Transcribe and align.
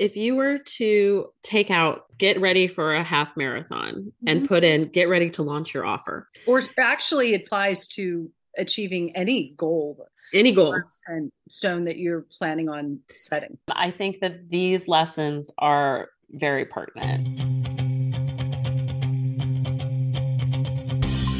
if 0.00 0.16
you 0.16 0.34
were 0.34 0.56
to 0.56 1.30
take 1.42 1.70
out 1.70 2.06
get 2.16 2.40
ready 2.40 2.66
for 2.66 2.94
a 2.94 3.04
half 3.04 3.36
marathon 3.36 3.92
mm-hmm. 3.92 4.26
and 4.26 4.48
put 4.48 4.64
in 4.64 4.86
get 4.86 5.10
ready 5.10 5.28
to 5.28 5.42
launch 5.42 5.74
your 5.74 5.84
offer. 5.84 6.26
Or 6.46 6.62
actually 6.78 7.34
it 7.34 7.42
applies 7.42 7.86
to 7.88 8.30
achieving 8.56 9.14
any 9.14 9.52
goal 9.58 10.08
any 10.32 10.52
goal. 10.52 10.74
and 11.08 11.30
stone 11.50 11.84
that 11.84 11.98
you're 11.98 12.24
planning 12.38 12.70
on 12.70 13.00
setting. 13.14 13.58
I 13.68 13.90
think 13.90 14.20
that 14.20 14.48
these 14.48 14.88
lessons 14.88 15.50
are 15.58 16.08
very 16.30 16.64
pertinent. 16.64 17.28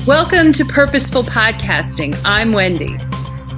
Welcome 0.06 0.52
to 0.52 0.66
purposeful 0.66 1.22
podcasting. 1.22 2.20
I'm 2.26 2.52
wendy. 2.52 2.94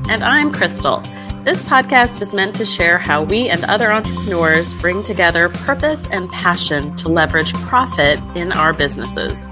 And 0.08 0.22
i'm 0.22 0.52
Krystal 0.52 1.04
this 1.44 1.64
podcast 1.64 2.22
is 2.22 2.32
meant 2.32 2.54
to 2.54 2.64
share 2.64 2.98
how 2.98 3.24
we 3.24 3.48
and 3.48 3.64
other 3.64 3.90
entrepreneurs 3.90 4.72
bring 4.74 5.02
together 5.02 5.48
purpose 5.48 6.06
and 6.12 6.30
passion 6.30 6.94
to 6.96 7.08
leverage 7.08 7.52
profit 7.54 8.20
in 8.36 8.52
our 8.52 8.72
businesses. 8.72 9.48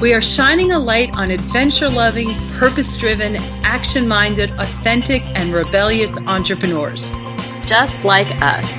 We 0.00 0.12
are 0.12 0.20
shining 0.20 0.70
a 0.70 0.78
light 0.78 1.16
on 1.16 1.32
adventure 1.32 1.88
loving, 1.88 2.32
purpose 2.54 2.96
driven, 2.96 3.36
action 3.64 4.06
minded, 4.06 4.50
authentic, 4.52 5.22
and 5.34 5.52
rebellious 5.52 6.16
entrepreneurs. 6.26 7.10
Just 7.66 8.04
like 8.04 8.40
us. 8.40 8.70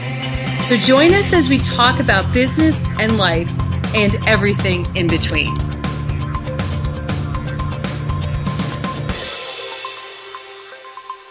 So 0.66 0.78
join 0.78 1.14
us 1.14 1.34
as 1.34 1.50
we 1.50 1.58
talk 1.58 2.00
about 2.00 2.34
business 2.34 2.82
and 2.98 3.18
life 3.18 3.52
and 3.94 4.16
everything 4.26 4.86
in 4.96 5.08
between. 5.08 5.67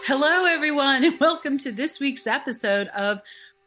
Hello, 0.07 0.45
everyone, 0.45 1.03
and 1.03 1.19
welcome 1.19 1.59
to 1.59 1.73
this 1.73 1.99
week's 1.99 2.29
episode 2.29 2.87
of 2.95 3.19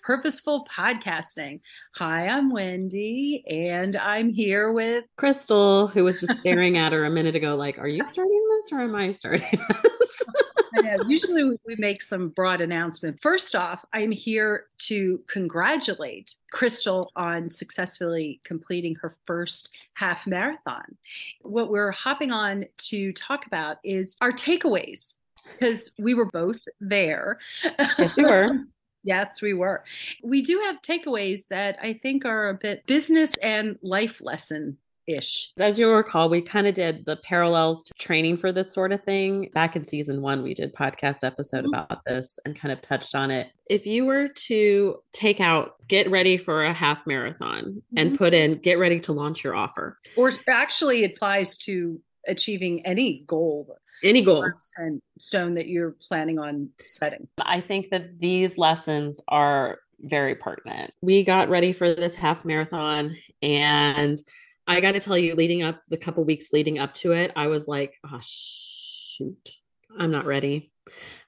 Purposeful 0.02 0.66
Podcasting. 0.74 1.60
Hi, 1.96 2.30
I'm 2.30 2.50
Wendy, 2.50 3.44
and 3.46 3.98
I'm 3.98 4.32
here 4.32 4.72
with 4.72 5.04
Krystal, 5.20 5.92
who 5.92 6.06
was 6.06 6.22
just 6.22 6.40
staring 6.40 6.78
at 6.78 6.94
her 6.94 7.04
a 7.04 7.10
minute 7.10 7.36
ago, 7.36 7.58
like, 7.58 7.78
Are 7.78 7.90
you 7.90 8.06
starting 8.08 8.42
this 8.52 8.72
or 8.72 8.80
am 8.80 8.96
I 8.96 9.12
starting 9.12 9.50
this? 9.52 10.24
I 10.78 10.82
know. 10.82 11.04
Usually 11.10 11.44
we 11.44 11.76
make 11.78 12.02
some 12.02 12.30
broad 12.30 12.62
announcement. 12.62 13.22
First 13.22 13.54
off, 13.54 13.84
I'm 13.92 14.12
here 14.12 14.68
to 14.84 15.22
congratulate 15.28 16.36
Krystal 16.54 17.08
on 17.18 17.50
successfully 17.50 18.40
completing 18.46 18.96
her 19.02 19.18
first 19.28 19.72
half 19.96 20.26
marathon. 20.26 20.96
What 21.42 21.70
we're 21.70 21.92
hopping 21.92 22.32
on 22.32 22.64
to 22.78 23.12
talk 23.12 23.46
about 23.46 23.80
is 23.84 24.16
our 24.22 24.32
takeaways 24.32 25.16
because 25.52 25.92
we 25.98 26.14
were 26.14 26.30
both 26.32 26.60
there. 26.80 27.40
Yes, 27.64 28.16
we 28.16 28.24
were. 28.24 28.50
yes, 29.04 29.42
we 29.42 29.54
were. 29.54 29.84
We 30.24 30.42
do 30.42 30.62
have 30.66 30.82
takeaways 30.82 31.48
that 31.50 31.78
I 31.82 31.94
think 31.94 32.26
are 32.26 32.50
a 32.50 32.54
bit 32.54 32.86
business 32.86 33.38
and 33.38 33.78
life 33.82 34.22
lesson 34.22 34.78
Ish. 35.10 35.52
As 35.58 35.80
you'll 35.80 35.96
recall, 35.96 36.30
we 36.30 36.42
kind 36.42 36.68
of 36.68 36.76
did 36.76 37.06
the 37.06 37.16
parallels 37.16 37.84
to 37.84 37.94
training 37.98 38.38
for 38.38 38.52
this 38.52 38.72
sort 38.72 38.92
of 38.92 39.02
thing. 39.02 39.50
Back 39.54 39.76
in 39.76 39.84
season 39.86 40.22
one, 40.22 40.44
we 40.44 40.54
did 40.54 40.76
podcast 40.76 41.24
episode 41.24 41.66
mm-hmm. 41.66 41.74
about 41.74 42.02
this 42.06 42.38
and 42.46 42.56
kind 42.56 42.72
of 42.72 42.80
touched 42.82 43.16
on 43.16 43.32
it. 43.32 43.48
If 43.68 43.88
you 43.88 44.06
were 44.06 44.28
to 44.28 45.00
take 45.12 45.40
out 45.40 45.76
get 45.88 46.12
ready 46.12 46.38
for 46.38 46.64
a 46.64 46.74
half 46.74 47.08
marathon 47.08 47.64
mm-hmm. 47.64 47.98
and 47.98 48.18
put 48.18 48.36
in 48.36 48.60
get 48.60 48.78
ready 48.78 49.00
to 49.02 49.14
launch 49.14 49.44
your 49.44 49.56
offer. 49.56 49.98
Or 50.16 50.32
actually 50.48 51.04
it 51.04 51.14
applies 51.16 51.58
to 51.60 52.00
achieving 52.28 52.86
any 52.86 53.24
goal 53.26 53.78
any 54.04 54.22
goal. 54.22 54.52
And 54.78 55.02
stone 55.18 55.56
that 55.56 55.68
you're 55.68 55.96
planning 56.08 56.40
on 56.40 56.70
setting. 56.86 57.28
I 57.40 57.62
think 57.62 57.90
that 57.92 58.20
these 58.20 58.58
lessons 58.58 59.22
are 59.28 59.80
very 60.00 60.36
pertinent. 60.36 60.94
We 61.02 61.24
got 61.24 61.50
ready 61.50 61.74
for 61.74 61.94
this 61.94 62.16
half 62.16 62.46
marathon 62.46 63.18
and 63.42 64.20
i 64.68 64.82
got 64.82 64.92
to 64.92 65.00
tell 65.00 65.18
you 65.18 65.34
leading 65.36 65.64
up 65.64 65.82
the 65.90 65.98
couple 65.98 66.24
weeks 66.26 66.50
leading 66.52 66.78
up 66.78 66.94
to 66.94 67.14
it 67.14 67.32
i 67.38 67.48
was 67.48 67.68
like 67.68 67.94
oh 68.06 68.20
shoot 68.22 69.52
i'm 69.98 70.12
not 70.12 70.26
ready. 70.26 70.72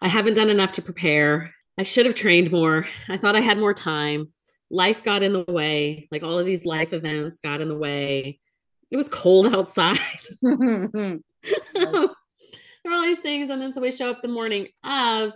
I 0.02 0.08
haven't 0.08 0.36
done 0.36 0.50
enough 0.50 0.74
to 0.74 0.82
prepare. 0.82 1.54
I 1.78 1.84
should 1.84 2.06
have 2.06 2.16
trained 2.16 2.52
more. 2.52 2.88
I 3.08 3.18
thought 3.18 3.36
i 3.36 3.40
had 3.40 3.58
more 3.58 3.74
time. 3.74 4.28
Life 4.70 5.04
got 5.04 5.24
in 5.24 5.34
the 5.34 5.46
way. 5.48 6.08
Like 6.12 6.24
all 6.24 6.40
of 6.40 6.46
these 6.46 6.66
life 6.66 6.94
events 6.94 7.40
got 7.40 7.62
in 7.62 7.68
the 7.68 7.78
way. 7.78 8.40
It 8.90 8.98
was 8.98 9.10
cold 9.10 9.48
outside. 9.54 9.98
Yes 11.74 12.10
there 12.84 12.94
are 12.94 12.96
all 12.96 13.04
these 13.04 13.20
things. 13.20 13.50
And 13.50 13.62
then 13.62 13.74
so 13.74 13.82
we 13.82 13.92
show 13.92 14.10
up 14.10 14.22
the 14.22 14.28
morning 14.28 14.68
of, 14.84 15.34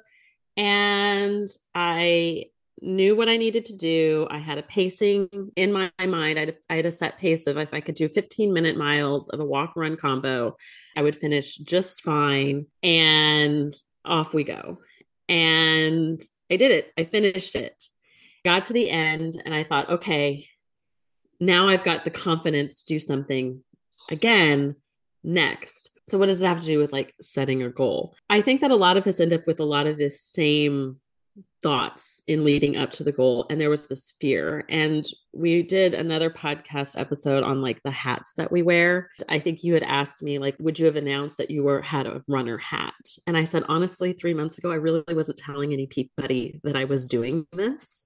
and 0.58 1.48
I 1.74 2.46
knew 2.82 3.16
what 3.16 3.30
I 3.30 3.38
needed 3.38 3.66
to 3.66 3.78
do. 3.78 4.28
I 4.30 4.40
had 4.40 4.58
a 4.58 4.64
pacing 4.64 5.30
in 5.56 5.72
my 5.72 5.92
mind. 6.00 6.38
I 6.38 6.46
had, 6.46 6.58
I 6.70 6.76
had 6.76 6.86
a 6.86 6.92
set 6.92 7.18
pace 7.18 7.48
of 7.48 7.58
if 7.58 7.74
I 7.74 7.82
could 7.82 7.96
do 7.96 8.08
15 8.08 8.54
minute 8.54 8.78
miles 8.78 9.30
of 9.30 9.40
a 9.40 9.46
walk 9.46 9.74
run 9.76 9.98
combo, 9.98 10.56
I 10.96 11.02
would 11.02 11.16
finish 11.16 11.56
just 11.56 12.02
fine. 12.02 12.68
And 12.84 13.74
off 14.04 14.34
we 14.34 14.44
go. 14.44 14.78
And 15.28 16.22
I 16.52 16.58
did 16.58 16.72
it. 16.72 16.92
I 16.98 17.04
finished 17.06 17.56
it. 17.56 17.84
Got 18.44 18.66
to 18.66 18.74
the 18.74 18.90
end 18.90 19.42
and 19.44 19.54
I 19.56 19.64
thought, 19.64 19.90
okay, 19.90 20.48
now 21.40 21.68
I've 21.68 21.84
got 21.84 22.04
the 22.04 22.12
confidence 22.12 22.84
to 22.84 22.94
do 22.94 23.00
something 23.00 23.64
again 24.10 24.76
next. 25.24 25.90
So, 26.08 26.18
what 26.18 26.28
does 26.28 26.42
it 26.42 26.46
have 26.46 26.62
to 26.62 26.68
do 26.68 26.80
with 26.80 26.92
like 26.92 27.14
setting 27.22 27.64
a 27.64 27.70
goal? 27.70 28.16
I 28.30 28.42
think 28.42 28.62
that 28.62 28.72
a 28.72 28.76
lot 28.76 28.98
of 28.98 29.08
us 29.08 29.20
end 29.20 29.34
up 29.34 29.48
with 29.48 29.60
a 29.60 29.66
lot 29.66 29.88
of 29.88 29.98
this 29.98 30.22
same 30.22 31.00
thoughts 31.62 32.22
in 32.28 32.44
leading 32.44 32.78
up 32.78 32.92
to 32.92 33.04
the 33.04 33.12
goal. 33.12 33.48
And 33.50 33.60
there 33.60 33.70
was 33.72 33.88
this 33.88 34.14
fear. 34.22 34.66
And 34.70 35.04
we 35.34 35.64
did 35.64 35.94
another 35.94 36.30
podcast 36.30 36.98
episode 36.98 37.44
on 37.44 37.62
like 37.62 37.82
the 37.84 37.92
hats 37.92 38.34
that 38.38 38.52
we 38.52 38.62
wear. 38.62 39.10
I 39.28 39.40
think 39.40 39.64
you 39.64 39.74
had 39.74 39.84
asked 39.84 40.22
me, 40.22 40.38
like, 40.38 40.56
would 40.60 40.78
you 40.78 40.86
have 40.86 40.96
announced 40.96 41.38
that 41.38 41.50
you 41.50 41.64
were 41.64 41.82
had 41.82 42.06
a 42.06 42.24
runner 42.28 42.60
hat? 42.60 42.94
And 43.26 43.36
I 43.36 43.46
said, 43.46 43.64
honestly, 43.68 44.14
three 44.14 44.34
months 44.34 44.58
ago, 44.60 44.72
I 44.72 44.76
really 44.76 45.04
wasn't 45.10 45.40
telling 45.40 45.74
anybody 45.74 46.60
that 46.64 46.76
I 46.76 46.86
was 46.86 47.08
doing 47.08 47.48
this 47.52 48.06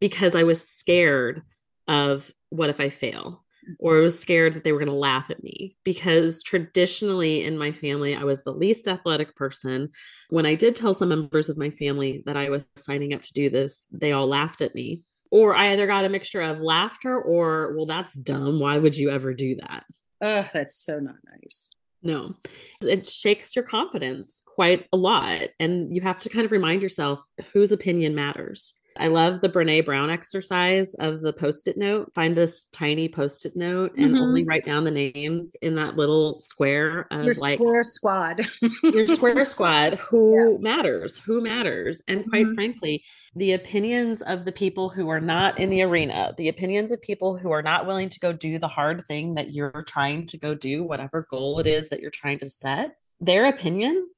because 0.00 0.34
I 0.34 0.42
was 0.42 0.68
scared 0.68 1.42
of 1.86 2.30
what 2.50 2.70
if 2.70 2.80
I 2.80 2.88
fail? 2.88 3.43
Or 3.78 3.98
I 3.98 4.00
was 4.00 4.18
scared 4.18 4.54
that 4.54 4.64
they 4.64 4.72
were 4.72 4.78
going 4.78 4.92
to 4.92 4.98
laugh 4.98 5.30
at 5.30 5.42
me 5.42 5.76
because 5.84 6.42
traditionally 6.42 7.44
in 7.44 7.58
my 7.58 7.72
family, 7.72 8.16
I 8.16 8.24
was 8.24 8.42
the 8.42 8.52
least 8.52 8.88
athletic 8.88 9.34
person. 9.36 9.90
When 10.30 10.46
I 10.46 10.54
did 10.54 10.76
tell 10.76 10.94
some 10.94 11.10
members 11.10 11.48
of 11.48 11.58
my 11.58 11.70
family 11.70 12.22
that 12.26 12.36
I 12.36 12.50
was 12.50 12.66
signing 12.76 13.14
up 13.14 13.22
to 13.22 13.32
do 13.32 13.50
this, 13.50 13.86
they 13.90 14.12
all 14.12 14.26
laughed 14.26 14.60
at 14.60 14.74
me. 14.74 15.02
Or 15.30 15.54
I 15.54 15.72
either 15.72 15.86
got 15.86 16.04
a 16.04 16.08
mixture 16.08 16.40
of 16.40 16.60
laughter 16.60 17.20
or, 17.20 17.74
well, 17.76 17.86
that's 17.86 18.12
dumb. 18.12 18.60
Why 18.60 18.78
would 18.78 18.96
you 18.96 19.10
ever 19.10 19.34
do 19.34 19.56
that? 19.56 19.84
Oh, 20.20 20.48
that's 20.52 20.76
so 20.76 21.00
not 21.00 21.16
nice. 21.42 21.70
No, 22.02 22.34
it 22.82 23.06
shakes 23.06 23.56
your 23.56 23.64
confidence 23.64 24.42
quite 24.46 24.86
a 24.92 24.96
lot. 24.96 25.40
And 25.58 25.94
you 25.94 26.02
have 26.02 26.18
to 26.20 26.28
kind 26.28 26.44
of 26.44 26.52
remind 26.52 26.82
yourself 26.82 27.20
whose 27.52 27.72
opinion 27.72 28.14
matters. 28.14 28.74
I 28.96 29.08
love 29.08 29.40
the 29.40 29.48
Brene 29.48 29.84
Brown 29.84 30.10
exercise 30.10 30.94
of 30.94 31.20
the 31.20 31.32
post 31.32 31.66
it 31.66 31.76
note. 31.76 32.12
Find 32.14 32.36
this 32.36 32.66
tiny 32.72 33.08
post 33.08 33.44
it 33.44 33.56
note 33.56 33.92
and 33.96 34.12
mm-hmm. 34.12 34.22
only 34.22 34.44
write 34.44 34.64
down 34.64 34.84
the 34.84 34.90
names 34.90 35.56
in 35.60 35.74
that 35.76 35.96
little 35.96 36.38
square 36.38 37.08
of 37.10 37.24
your 37.24 37.34
like 37.34 37.58
square 37.58 37.82
squad. 37.82 38.46
your 38.82 39.06
square 39.08 39.44
squad. 39.44 39.94
Who 39.94 40.34
yeah. 40.34 40.58
matters? 40.58 41.18
Who 41.18 41.40
matters? 41.40 42.02
And 42.06 42.28
quite 42.28 42.46
mm-hmm. 42.46 42.54
frankly, 42.54 43.04
the 43.34 43.52
opinions 43.52 44.22
of 44.22 44.44
the 44.44 44.52
people 44.52 44.88
who 44.88 45.08
are 45.08 45.20
not 45.20 45.58
in 45.58 45.70
the 45.70 45.82
arena, 45.82 46.32
the 46.36 46.48
opinions 46.48 46.92
of 46.92 47.02
people 47.02 47.36
who 47.36 47.50
are 47.50 47.62
not 47.62 47.86
willing 47.86 48.08
to 48.10 48.20
go 48.20 48.32
do 48.32 48.60
the 48.60 48.68
hard 48.68 49.04
thing 49.06 49.34
that 49.34 49.52
you're 49.52 49.82
trying 49.88 50.26
to 50.26 50.38
go 50.38 50.54
do, 50.54 50.84
whatever 50.84 51.26
goal 51.28 51.58
it 51.58 51.66
is 51.66 51.88
that 51.88 52.00
you're 52.00 52.12
trying 52.12 52.38
to 52.38 52.48
set, 52.50 52.96
their 53.20 53.46
opinion 53.46 54.08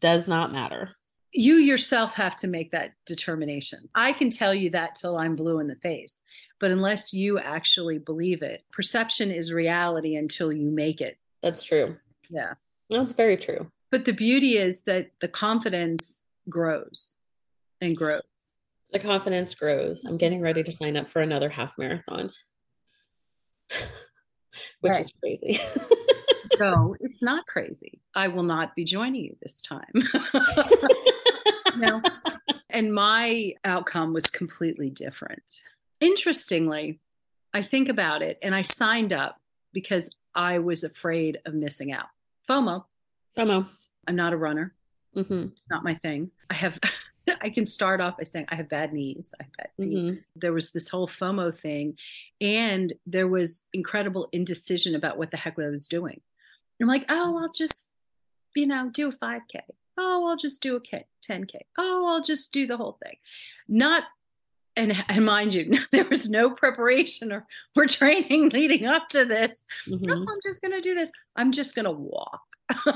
does 0.00 0.28
not 0.28 0.52
matter 0.52 0.96
you 1.34 1.56
yourself 1.56 2.14
have 2.14 2.36
to 2.36 2.46
make 2.46 2.70
that 2.70 2.92
determination. 3.06 3.88
I 3.94 4.12
can 4.12 4.30
tell 4.30 4.54
you 4.54 4.70
that 4.70 4.94
till 4.94 5.18
I'm 5.18 5.34
blue 5.34 5.58
in 5.58 5.66
the 5.66 5.74
face, 5.74 6.22
but 6.60 6.70
unless 6.70 7.12
you 7.12 7.38
actually 7.38 7.98
believe 7.98 8.42
it, 8.42 8.64
perception 8.70 9.30
is 9.32 9.52
reality 9.52 10.14
until 10.14 10.52
you 10.52 10.70
make 10.70 11.00
it. 11.00 11.18
That's 11.42 11.64
true. 11.64 11.96
Yeah. 12.30 12.54
That's 12.88 13.12
very 13.12 13.36
true. 13.36 13.70
But 13.90 14.04
the 14.04 14.12
beauty 14.12 14.56
is 14.58 14.82
that 14.82 15.10
the 15.20 15.28
confidence 15.28 16.22
grows 16.48 17.16
and 17.80 17.96
grows. 17.96 18.22
The 18.92 19.00
confidence 19.00 19.54
grows. 19.54 20.04
I'm 20.04 20.16
getting 20.16 20.40
ready 20.40 20.62
to 20.62 20.70
sign 20.72 20.96
up 20.96 21.08
for 21.08 21.20
another 21.20 21.48
half 21.48 21.76
marathon, 21.78 22.30
which 24.80 24.92
right. 24.92 25.00
is 25.00 25.12
crazy. 25.20 25.60
no, 26.60 26.94
it's 27.00 27.22
not 27.22 27.46
crazy. 27.46 28.00
I 28.14 28.28
will 28.28 28.44
not 28.44 28.76
be 28.76 28.84
joining 28.84 29.24
you 29.24 29.36
this 29.42 29.60
time. 29.62 29.92
And 32.94 33.02
my 33.02 33.54
outcome 33.64 34.12
was 34.12 34.26
completely 34.26 34.88
different. 34.88 35.62
Interestingly, 36.00 37.00
I 37.52 37.62
think 37.62 37.88
about 37.88 38.22
it 38.22 38.38
and 38.40 38.54
I 38.54 38.62
signed 38.62 39.12
up 39.12 39.40
because 39.72 40.14
I 40.34 40.60
was 40.60 40.84
afraid 40.84 41.38
of 41.44 41.54
missing 41.54 41.92
out. 41.92 42.06
FOMO. 42.48 42.84
FOMO. 43.36 43.66
I'm 44.06 44.14
not 44.14 44.32
a 44.32 44.36
runner. 44.36 44.74
Mm-hmm. 45.16 45.46
Not 45.70 45.82
my 45.82 45.94
thing. 45.94 46.30
I 46.48 46.54
have 46.54 46.78
I 47.40 47.50
can 47.50 47.64
start 47.64 48.00
off 48.00 48.18
by 48.18 48.24
saying 48.24 48.46
I 48.48 48.54
have 48.54 48.68
bad 48.68 48.92
knees. 48.92 49.34
I 49.40 49.44
have 49.44 49.52
bad 49.56 49.68
feet. 49.76 49.96
Mm-hmm. 49.96 50.14
There 50.36 50.52
was 50.52 50.72
this 50.72 50.88
whole 50.88 51.08
FOMO 51.08 51.58
thing, 51.58 51.96
and 52.40 52.92
there 53.06 53.28
was 53.28 53.64
incredible 53.72 54.28
indecision 54.32 54.94
about 54.94 55.16
what 55.16 55.30
the 55.30 55.38
heck 55.38 55.58
I 55.58 55.68
was 55.68 55.88
doing. 55.88 56.20
I'm 56.82 56.86
like, 56.86 57.06
oh, 57.08 57.38
I'll 57.38 57.50
just, 57.50 57.88
you 58.54 58.66
know, 58.66 58.90
do 58.92 59.08
a 59.08 59.12
5K. 59.12 59.62
Oh, 59.96 60.26
I'll 60.28 60.36
just 60.36 60.62
do 60.62 60.76
a 60.76 60.80
K, 60.80 61.04
10K. 61.28 61.56
Oh, 61.78 62.06
I'll 62.06 62.22
just 62.22 62.52
do 62.52 62.66
the 62.66 62.76
whole 62.76 62.98
thing. 63.02 63.16
Not, 63.68 64.04
and, 64.76 64.92
and 65.08 65.24
mind 65.24 65.54
you, 65.54 65.78
there 65.92 66.08
was 66.08 66.28
no 66.28 66.50
preparation 66.50 67.32
or, 67.32 67.46
or 67.76 67.86
training 67.86 68.48
leading 68.52 68.86
up 68.86 69.08
to 69.10 69.24
this. 69.24 69.66
Mm-hmm. 69.88 70.06
No, 70.06 70.14
I'm 70.14 70.40
just 70.42 70.60
going 70.60 70.72
to 70.72 70.80
do 70.80 70.94
this. 70.94 71.12
I'm 71.36 71.52
just 71.52 71.74
going 71.74 71.86
to 71.86 71.92
walk. 71.92 72.42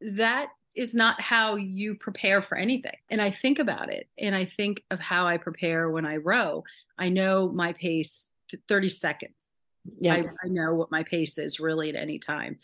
that 0.00 0.48
is 0.74 0.94
not 0.94 1.20
how 1.20 1.56
you 1.56 1.96
prepare 1.96 2.40
for 2.40 2.56
anything. 2.56 2.96
And 3.10 3.20
I 3.20 3.32
think 3.32 3.58
about 3.58 3.92
it 3.92 4.08
and 4.16 4.34
I 4.34 4.44
think 4.44 4.84
of 4.90 5.00
how 5.00 5.26
I 5.26 5.36
prepare 5.36 5.90
when 5.90 6.06
I 6.06 6.16
row. 6.16 6.62
I 6.96 7.08
know 7.08 7.48
my 7.48 7.72
pace 7.72 8.28
30 8.68 8.88
seconds. 8.88 9.47
Yeah. 9.98 10.14
I, 10.14 10.24
I 10.44 10.48
know 10.48 10.74
what 10.74 10.90
my 10.90 11.02
pace 11.02 11.38
is 11.38 11.60
really 11.60 11.88
at 11.88 11.96
any 11.96 12.18
time. 12.18 12.58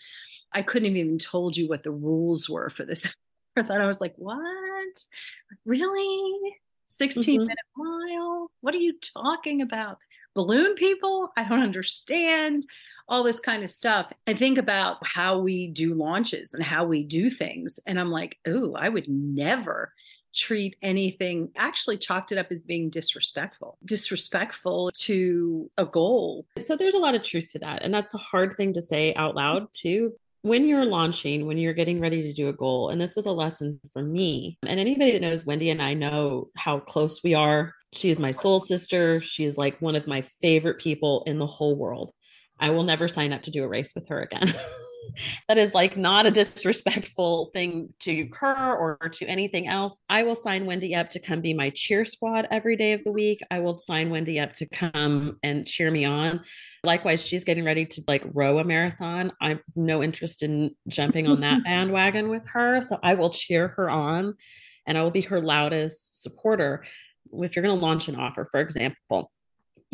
I 0.53 0.62
couldn't 0.62 0.88
have 0.88 0.97
even 0.97 1.19
told 1.19 1.56
you 1.56 1.69
what 1.69 1.82
the 1.82 1.91
rules 1.91 2.49
were 2.49 2.71
for 2.71 2.85
this. 2.85 3.06
I 3.56 3.62
thought 3.62 3.81
I 3.81 3.87
was 3.87 4.00
like, 4.00 4.15
what? 4.17 5.05
Really? 5.65 6.56
16 6.87 7.23
mm-hmm. 7.23 7.47
minute 7.47 7.59
mile? 7.76 8.50
What 8.61 8.75
are 8.75 8.79
you 8.79 8.94
talking 9.15 9.62
about? 9.62 9.99
Balloon 10.35 10.75
people? 10.75 11.31
I 11.37 11.49
don't 11.49 11.62
understand 11.62 12.67
all 13.09 13.23
this 13.23 13.38
kind 13.41 13.62
of 13.62 13.70
stuff. 13.70 14.12
I 14.27 14.35
think 14.35 14.59
about 14.59 14.99
how 15.06 15.38
we 15.38 15.69
do 15.69 15.94
launches 15.94 16.55
and 16.55 16.62
how 16.62 16.85
we 16.85 17.05
do 17.05 17.31
things. 17.31 17.79
And 17.87 18.00
I'm 18.00 18.11
like, 18.11 18.38
oh, 18.47 18.75
I 18.75 18.88
would 18.88 19.09
never 19.09 19.93
treat 20.34 20.76
anything 20.82 21.50
actually 21.56 21.96
chalked 21.96 22.32
it 22.32 22.38
up 22.38 22.46
as 22.50 22.60
being 22.60 22.90
disrespectful 22.90 23.78
disrespectful 23.84 24.90
to 24.94 25.70
a 25.78 25.84
goal. 25.84 26.46
So 26.60 26.76
there's 26.76 26.94
a 26.94 26.98
lot 26.98 27.14
of 27.14 27.22
truth 27.22 27.52
to 27.52 27.58
that 27.60 27.82
and 27.82 27.92
that's 27.92 28.14
a 28.14 28.19
hard 28.19 28.54
thing 28.56 28.72
to 28.75 28.82
say 28.82 29.14
out 29.14 29.34
loud 29.34 29.69
too. 29.72 30.14
When 30.42 30.66
you're 30.66 30.84
launching 30.84 31.46
when 31.46 31.58
you're 31.58 31.72
getting 31.72 32.00
ready 32.00 32.22
to 32.22 32.32
do 32.32 32.48
a 32.48 32.52
goal 32.52 32.90
and 32.90 33.00
this 33.00 33.16
was 33.16 33.26
a 33.26 33.32
lesson 33.32 33.81
for 33.92 34.02
me 34.02 34.58
and 34.66 34.78
anybody 34.78 35.12
that 35.12 35.22
knows 35.22 35.46
wendy 35.46 35.70
and 35.70 35.81
i 35.81 35.94
know 35.94 36.48
how 36.56 36.81
close 36.81 37.22
we 37.22 37.34
are. 37.34 37.75
She 37.92 38.10
is 38.10 38.19
my 38.19 38.32
soul 38.32 38.58
sister. 38.58 39.20
She 39.20 39.44
is 39.44 39.56
like 39.56 39.81
one 39.81 39.94
of 39.94 40.08
my 40.08 40.20
favorite 40.20 40.81
people 40.81 41.22
in 41.26 41.38
the 41.38 41.46
whole 41.46 41.76
world. 41.76 42.10
I 42.58 42.70
will 42.70 42.82
never 42.82 43.08
sign 43.08 43.32
up 43.32 43.42
to 43.44 43.50
do 43.50 43.62
a 43.62 43.69
race 43.69 43.92
with 43.94 44.08
her 44.08 44.20
again. 44.22 44.52
that 45.49 45.59
is 45.59 45.75
like 45.75 45.97
not 45.97 46.27
a 46.27 46.31
disrespectful 46.31 47.51
thing 47.53 47.93
to 48.01 48.29
her 48.35 48.75
or 48.75 49.09
to 49.12 49.27
anything 49.27 49.69
else. 49.69 49.99
I 50.09 50.23
will 50.23 50.35
sign 50.35 50.67
Wendy 50.67 50.95
up 50.95 51.11
to 51.11 51.21
come 51.21 51.41
be 51.41 51.55
my 51.55 51.71
cheer 51.71 52.05
squad 52.05 52.47
every 52.51 52.77
day 52.77 52.93
of 52.93 53.05
the 53.05 53.12
week. 53.12 53.41
I 53.51 53.61
will 53.61 53.79
sign 53.79 54.11
Wendy 54.11 54.41
up 54.41 54.53
to 54.55 54.67
come 54.67 55.39
and 55.43 55.67
cheer 55.67 55.91
me 55.91 56.05
on. 56.05 56.41
Likewise, 56.83 57.27
she's 57.27 57.45
getting 57.45 57.65
ready 57.65 57.87
to 57.87 58.03
like 58.06 58.25
row 58.33 58.59
a 58.59 58.65
marathon. 58.65 59.33
I 59.41 59.51
have 59.51 59.61
no 59.75 60.03
interest 60.03 60.43
in 60.43 60.75
jumping 60.89 61.27
on 61.27 61.41
that 61.41 61.65
bandwagon 61.65 62.29
with 62.29 62.47
her. 62.51 62.83
So 62.83 62.99
I 63.03 63.15
will 63.15 63.31
cheer 63.31 63.69
her 63.69 63.89
on 63.89 64.35
and 64.87 64.99
I 64.99 65.03
will 65.03 65.11
be 65.11 65.23
her 65.23 65.41
loudest 65.41 66.23
supporter. 66.23 66.85
If 67.33 67.56
you're 67.56 67.65
going 67.65 67.79
to 67.79 67.85
launch 67.85 68.09
an 68.09 68.17
offer, 68.17 68.47
for 68.51 68.61
example, 68.61 69.33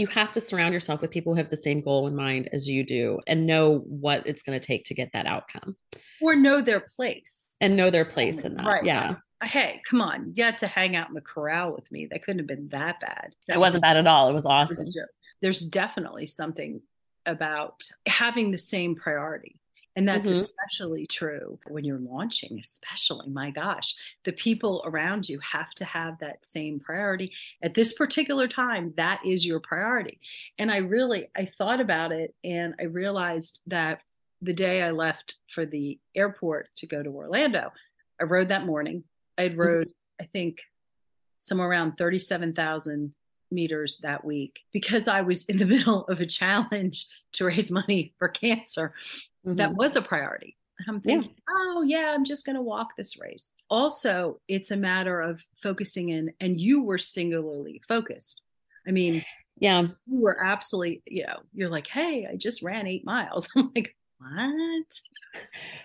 you 0.00 0.06
have 0.08 0.32
to 0.32 0.40
surround 0.40 0.74
yourself 0.74 1.00
with 1.00 1.10
people 1.10 1.34
who 1.34 1.38
have 1.38 1.50
the 1.50 1.56
same 1.56 1.80
goal 1.80 2.06
in 2.06 2.16
mind 2.16 2.48
as 2.52 2.68
you 2.68 2.84
do 2.84 3.20
and 3.26 3.46
know 3.46 3.78
what 3.78 4.26
it's 4.26 4.42
going 4.42 4.58
to 4.58 4.66
take 4.66 4.86
to 4.86 4.94
get 4.94 5.12
that 5.12 5.26
outcome. 5.26 5.76
Or 6.20 6.34
know 6.34 6.60
their 6.60 6.80
place. 6.80 7.56
And 7.60 7.76
know 7.76 7.90
their 7.90 8.04
place 8.04 8.42
in 8.42 8.54
that 8.54 8.66
right. 8.66 8.84
yeah. 8.84 9.16
Hey 9.42 9.80
come 9.88 10.00
on. 10.00 10.32
You 10.34 10.44
had 10.44 10.58
to 10.58 10.66
hang 10.66 10.96
out 10.96 11.08
in 11.08 11.14
the 11.14 11.20
corral 11.20 11.72
with 11.74 11.90
me. 11.92 12.08
That 12.10 12.22
couldn't 12.22 12.40
have 12.40 12.46
been 12.46 12.68
that 12.68 13.00
bad. 13.00 13.34
That 13.46 13.56
it 13.56 13.58
was 13.58 13.68
wasn't 13.68 13.82
bad 13.82 13.96
at 13.96 14.06
all. 14.06 14.28
It 14.28 14.34
was 14.34 14.46
awesome. 14.46 14.88
there's 15.40 15.64
definitely 15.64 16.26
something 16.26 16.82
about 17.26 17.82
having 18.06 18.50
the 18.50 18.58
same 18.58 18.96
priority 18.96 19.56
and 20.00 20.08
that's 20.08 20.30
mm-hmm. 20.30 20.40
especially 20.40 21.06
true 21.06 21.58
when 21.68 21.84
you're 21.84 21.98
launching, 21.98 22.58
especially. 22.58 23.28
My 23.28 23.50
gosh, 23.50 23.94
the 24.24 24.32
people 24.32 24.82
around 24.86 25.28
you 25.28 25.38
have 25.40 25.70
to 25.72 25.84
have 25.84 26.18
that 26.20 26.42
same 26.42 26.80
priority. 26.80 27.32
At 27.62 27.74
this 27.74 27.92
particular 27.92 28.48
time, 28.48 28.94
that 28.96 29.20
is 29.26 29.44
your 29.44 29.60
priority. 29.60 30.18
And 30.56 30.70
I 30.70 30.78
really, 30.78 31.28
I 31.36 31.44
thought 31.44 31.82
about 31.82 32.12
it 32.12 32.34
and 32.42 32.76
I 32.80 32.84
realized 32.84 33.58
that 33.66 34.00
the 34.40 34.54
day 34.54 34.80
I 34.80 34.92
left 34.92 35.34
for 35.54 35.66
the 35.66 35.98
airport 36.16 36.70
to 36.78 36.86
go 36.86 37.02
to 37.02 37.10
Orlando, 37.10 37.70
I 38.18 38.24
rode 38.24 38.48
that 38.48 38.64
morning. 38.64 39.04
I 39.36 39.42
had 39.42 39.52
mm-hmm. 39.52 39.60
rode, 39.60 39.88
mm-hmm. 39.88 40.24
I 40.24 40.28
think, 40.32 40.60
somewhere 41.36 41.68
around 41.68 41.98
37,000 41.98 43.12
meters 43.50 43.98
that 44.02 44.24
week 44.24 44.60
because 44.72 45.08
I 45.08 45.22
was 45.22 45.44
in 45.46 45.58
the 45.58 45.64
middle 45.74 46.04
of 46.06 46.20
a 46.20 46.26
challenge 46.26 47.06
to 47.32 47.44
raise 47.44 47.70
money 47.70 48.14
for 48.18 48.28
cancer 48.28 48.94
mm-hmm. 49.46 49.56
that 49.56 49.74
was 49.74 49.96
a 49.96 50.02
priority. 50.02 50.56
And 50.78 50.96
I'm 50.96 51.00
thinking, 51.02 51.30
yeah. 51.30 51.54
oh, 51.56 51.82
yeah, 51.82 52.12
I'm 52.14 52.24
just 52.24 52.46
going 52.46 52.56
to 52.56 52.62
walk 52.62 52.96
this 52.96 53.20
race. 53.20 53.52
Also, 53.68 54.40
it's 54.48 54.70
a 54.70 54.76
matter 54.76 55.20
of 55.20 55.42
focusing 55.62 56.08
in, 56.08 56.32
and 56.40 56.58
you 56.58 56.82
were 56.82 56.98
singularly 56.98 57.82
focused. 57.86 58.42
I 58.88 58.92
mean, 58.92 59.22
yeah, 59.58 59.82
you 59.82 60.20
were 60.20 60.42
absolutely, 60.42 61.02
you 61.06 61.26
know, 61.26 61.40
you're 61.52 61.68
like, 61.68 61.86
hey, 61.86 62.26
I 62.30 62.36
just 62.36 62.62
ran 62.62 62.86
eight 62.86 63.04
miles. 63.04 63.50
I'm 63.56 63.70
like, 63.76 63.94
what? 64.20 65.40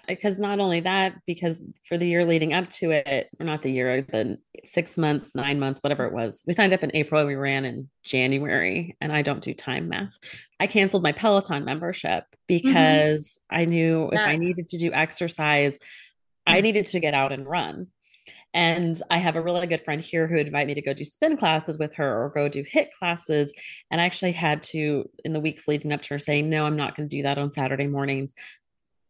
Because 0.07 0.39
not 0.39 0.59
only 0.59 0.81
that, 0.81 1.21
because 1.25 1.63
for 1.87 1.97
the 1.97 2.07
year 2.07 2.25
leading 2.25 2.53
up 2.53 2.69
to 2.71 2.91
it, 2.91 3.29
or 3.39 3.45
not 3.45 3.61
the 3.61 3.71
year, 3.71 4.01
the 4.01 4.39
six 4.63 4.97
months, 4.97 5.33
nine 5.33 5.59
months, 5.59 5.79
whatever 5.81 6.05
it 6.05 6.13
was, 6.13 6.43
we 6.45 6.53
signed 6.53 6.73
up 6.73 6.83
in 6.83 6.91
April, 6.93 7.25
we 7.25 7.35
ran 7.35 7.63
in 7.63 7.89
January, 8.03 8.97
and 8.99 9.13
I 9.13 9.21
don't 9.21 9.43
do 9.43 9.53
time 9.53 9.87
math. 9.87 10.17
I 10.59 10.67
canceled 10.67 11.03
my 11.03 11.13
Peloton 11.13 11.63
membership 11.63 12.25
mm-hmm. 12.25 12.67
because 12.67 13.39
mm-hmm. 13.51 13.61
I 13.61 13.65
knew 13.65 14.09
yes. 14.11 14.21
if 14.21 14.27
I 14.27 14.35
needed 14.35 14.67
to 14.69 14.77
do 14.77 14.91
exercise, 14.91 15.79
I 16.45 16.59
mm. 16.59 16.63
needed 16.63 16.85
to 16.87 16.99
get 16.99 17.13
out 17.13 17.31
and 17.31 17.47
run. 17.47 17.87
And 18.53 18.99
I 19.11 19.17
have 19.17 19.35
a 19.35 19.41
really 19.41 19.67
good 19.67 19.83
friend 19.83 20.01
here 20.01 20.27
who 20.27 20.35
would 20.35 20.47
invite 20.47 20.67
me 20.67 20.75
to 20.75 20.81
go 20.81 20.93
do 20.93 21.03
spin 21.03 21.35
classes 21.37 21.77
with 21.77 21.95
her 21.95 22.23
or 22.23 22.29
go 22.29 22.47
do 22.47 22.63
hit 22.65 22.89
classes. 22.97 23.53
And 23.91 23.99
I 23.99 24.05
actually 24.05 24.31
had 24.31 24.61
to, 24.63 25.09
in 25.23 25.33
the 25.33 25.39
weeks 25.39 25.67
leading 25.67 25.91
up 25.91 26.01
to 26.03 26.09
her 26.15 26.19
saying, 26.19 26.49
no, 26.49 26.65
I'm 26.65 26.77
not 26.77 26.95
going 26.95 27.09
to 27.09 27.15
do 27.15 27.23
that 27.23 27.37
on 27.37 27.49
Saturday 27.49 27.87
mornings. 27.87 28.33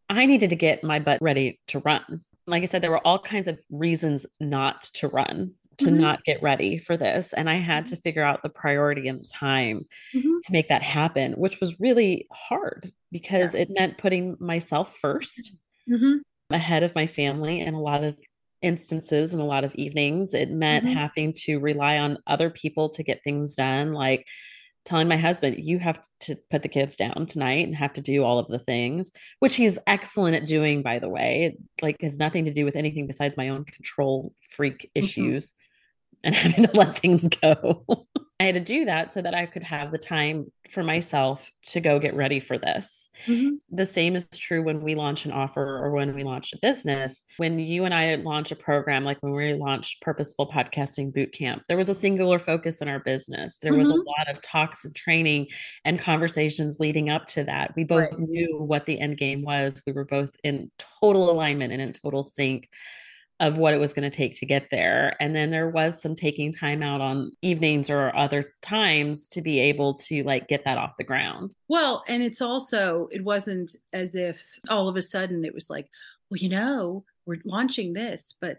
I 0.09 0.25
needed 0.25 0.49
to 0.51 0.55
get 0.55 0.83
my 0.83 0.99
butt 0.99 1.21
ready 1.21 1.59
to 1.67 1.79
run. 1.79 2.23
Like 2.47 2.63
I 2.63 2.67
said, 2.67 2.81
there 2.81 2.91
were 2.91 3.05
all 3.05 3.19
kinds 3.19 3.47
of 3.47 3.59
reasons 3.69 4.25
not 4.39 4.83
to 4.95 5.07
run, 5.07 5.53
to 5.77 5.85
mm-hmm. 5.85 5.99
not 5.99 6.23
get 6.23 6.41
ready 6.41 6.77
for 6.77 6.95
this. 6.95 7.33
And 7.33 7.49
I 7.49 7.55
had 7.55 7.87
to 7.87 7.95
figure 7.95 8.23
out 8.23 8.41
the 8.41 8.49
priority 8.49 9.07
and 9.07 9.19
the 9.19 9.29
time 9.33 9.85
mm-hmm. 10.15 10.37
to 10.43 10.51
make 10.51 10.69
that 10.69 10.83
happen, 10.83 11.33
which 11.33 11.59
was 11.59 11.79
really 11.79 12.27
hard 12.31 12.91
because 13.11 13.53
yes. 13.53 13.69
it 13.69 13.73
meant 13.77 13.97
putting 13.97 14.37
myself 14.39 14.97
1st 15.03 15.51
mm-hmm. 15.89 16.17
ahead 16.51 16.83
of 16.83 16.95
my 16.95 17.07
family 17.07 17.61
and 17.61 17.75
a 17.75 17.79
lot 17.79 18.03
of 18.03 18.15
instances 18.65 19.33
and 19.33 19.41
a 19.41 19.45
lot 19.45 19.63
of 19.63 19.75
evenings. 19.75 20.33
It 20.33 20.49
meant 20.49 20.85
mm-hmm. 20.85 20.95
having 20.95 21.33
to 21.43 21.59
rely 21.59 21.99
on 21.99 22.17
other 22.27 22.49
people 22.49 22.89
to 22.89 23.03
get 23.03 23.23
things 23.23 23.55
done, 23.55 23.93
like 23.93 24.25
telling 24.85 25.07
my 25.07 25.17
husband, 25.17 25.57
you 25.59 25.79
have 25.79 25.99
to 26.21 26.37
put 26.51 26.61
the 26.61 26.69
kids 26.69 26.95
down 26.95 27.25
tonight 27.27 27.65
and 27.65 27.75
have 27.75 27.93
to 27.93 28.01
do 28.01 28.23
all 28.23 28.39
of 28.39 28.47
the 28.47 28.59
things, 28.59 29.11
which 29.39 29.55
he's 29.55 29.79
excellent 29.87 30.35
at 30.35 30.45
doing, 30.45 30.83
by 30.83 30.99
the 30.99 31.09
way. 31.09 31.45
It, 31.45 31.57
like 31.81 32.01
has 32.01 32.19
nothing 32.19 32.45
to 32.45 32.53
do 32.53 32.65
with 32.65 32.75
anything 32.75 33.07
besides 33.07 33.35
my 33.35 33.49
own 33.49 33.65
control 33.65 34.33
freak 34.51 34.83
mm-hmm. 34.83 35.05
issues 35.05 35.53
mm-hmm. 36.23 36.27
and 36.27 36.35
having 36.35 36.67
to 36.67 36.77
let 36.77 36.99
things 36.99 37.27
go. 37.27 37.85
I 38.37 38.43
had 38.43 38.55
to 38.55 38.61
do 38.61 38.83
that 38.85 39.13
so 39.13 39.21
that 39.21 39.33
I 39.33 39.45
could 39.45 39.63
have 39.63 39.91
the 39.91 39.97
time 39.97 40.51
for 40.69 40.83
myself 40.83 41.49
to 41.67 41.79
go 41.79 41.99
get 41.99 42.15
ready 42.15 42.41
for 42.41 42.57
this. 42.57 43.09
Mm-hmm. 43.27 43.55
The 43.71 43.85
same 43.85 44.17
is 44.17 44.27
true 44.27 44.61
when 44.61 44.81
we 44.81 44.93
launch 44.93 45.23
an 45.23 45.31
offer 45.31 45.63
or 45.63 45.91
when 45.91 46.13
we 46.13 46.25
launch 46.25 46.51
a 46.51 46.57
business. 46.61 47.23
When 47.37 47.59
you 47.59 47.85
and 47.85 47.93
I 47.93 48.15
launch 48.15 48.51
a 48.51 48.57
program, 48.57 49.05
like 49.05 49.19
when 49.21 49.31
we 49.31 49.53
launched 49.53 50.01
Purposeful 50.01 50.51
Podcasting 50.51 51.13
Bootcamp, 51.13 51.61
there 51.69 51.77
was 51.77 51.87
a 51.87 51.95
singular 51.95 52.37
focus 52.37 52.81
in 52.81 52.89
our 52.89 52.99
business. 52.99 53.57
There 53.61 53.71
mm-hmm. 53.71 53.79
was 53.79 53.89
a 53.89 53.93
mm-hmm. 53.93 54.07
lot 54.07 54.29
of 54.29 54.41
talks 54.41 54.83
and 54.83 54.93
training 54.93 55.47
and 55.85 55.97
conversations 55.97 56.77
leading 56.77 57.09
up 57.09 57.27
to 57.27 57.45
that. 57.45 57.73
We 57.77 57.85
both 57.85 58.11
right. 58.11 58.19
knew 58.19 58.57
what 58.57 58.85
the 58.85 58.99
end 58.99 59.17
game 59.17 59.43
was. 59.43 59.81
We 59.87 59.93
were 59.93 60.05
both 60.05 60.31
in 60.43 60.71
total 60.99 61.31
alignment 61.31 61.71
and 61.71 61.81
in 61.81 61.93
total 61.93 62.21
sync 62.21 62.67
of 63.39 63.57
what 63.57 63.73
it 63.73 63.79
was 63.79 63.93
going 63.93 64.09
to 64.09 64.15
take 64.15 64.39
to 64.39 64.45
get 64.45 64.69
there. 64.71 65.15
And 65.19 65.35
then 65.35 65.49
there 65.49 65.69
was 65.69 66.01
some 66.01 66.15
taking 66.15 66.53
time 66.53 66.81
out 66.81 67.01
on 67.01 67.31
evenings 67.41 67.89
or 67.89 68.15
other 68.15 68.53
times 68.61 69.27
to 69.29 69.41
be 69.41 69.59
able 69.59 69.93
to 69.95 70.23
like 70.23 70.47
get 70.47 70.63
that 70.63 70.77
off 70.77 70.97
the 70.97 71.03
ground. 71.03 71.51
Well, 71.67 72.03
and 72.07 72.23
it's 72.23 72.41
also, 72.41 73.09
it 73.11 73.23
wasn't 73.23 73.75
as 73.91 74.15
if 74.15 74.41
all 74.69 74.87
of 74.87 74.95
a 74.95 75.01
sudden 75.01 75.43
it 75.43 75.53
was 75.53 75.69
like, 75.69 75.89
well, 76.29 76.37
you 76.37 76.49
know, 76.49 77.03
we're 77.25 77.41
launching 77.43 77.93
this, 77.93 78.35
but 78.39 78.57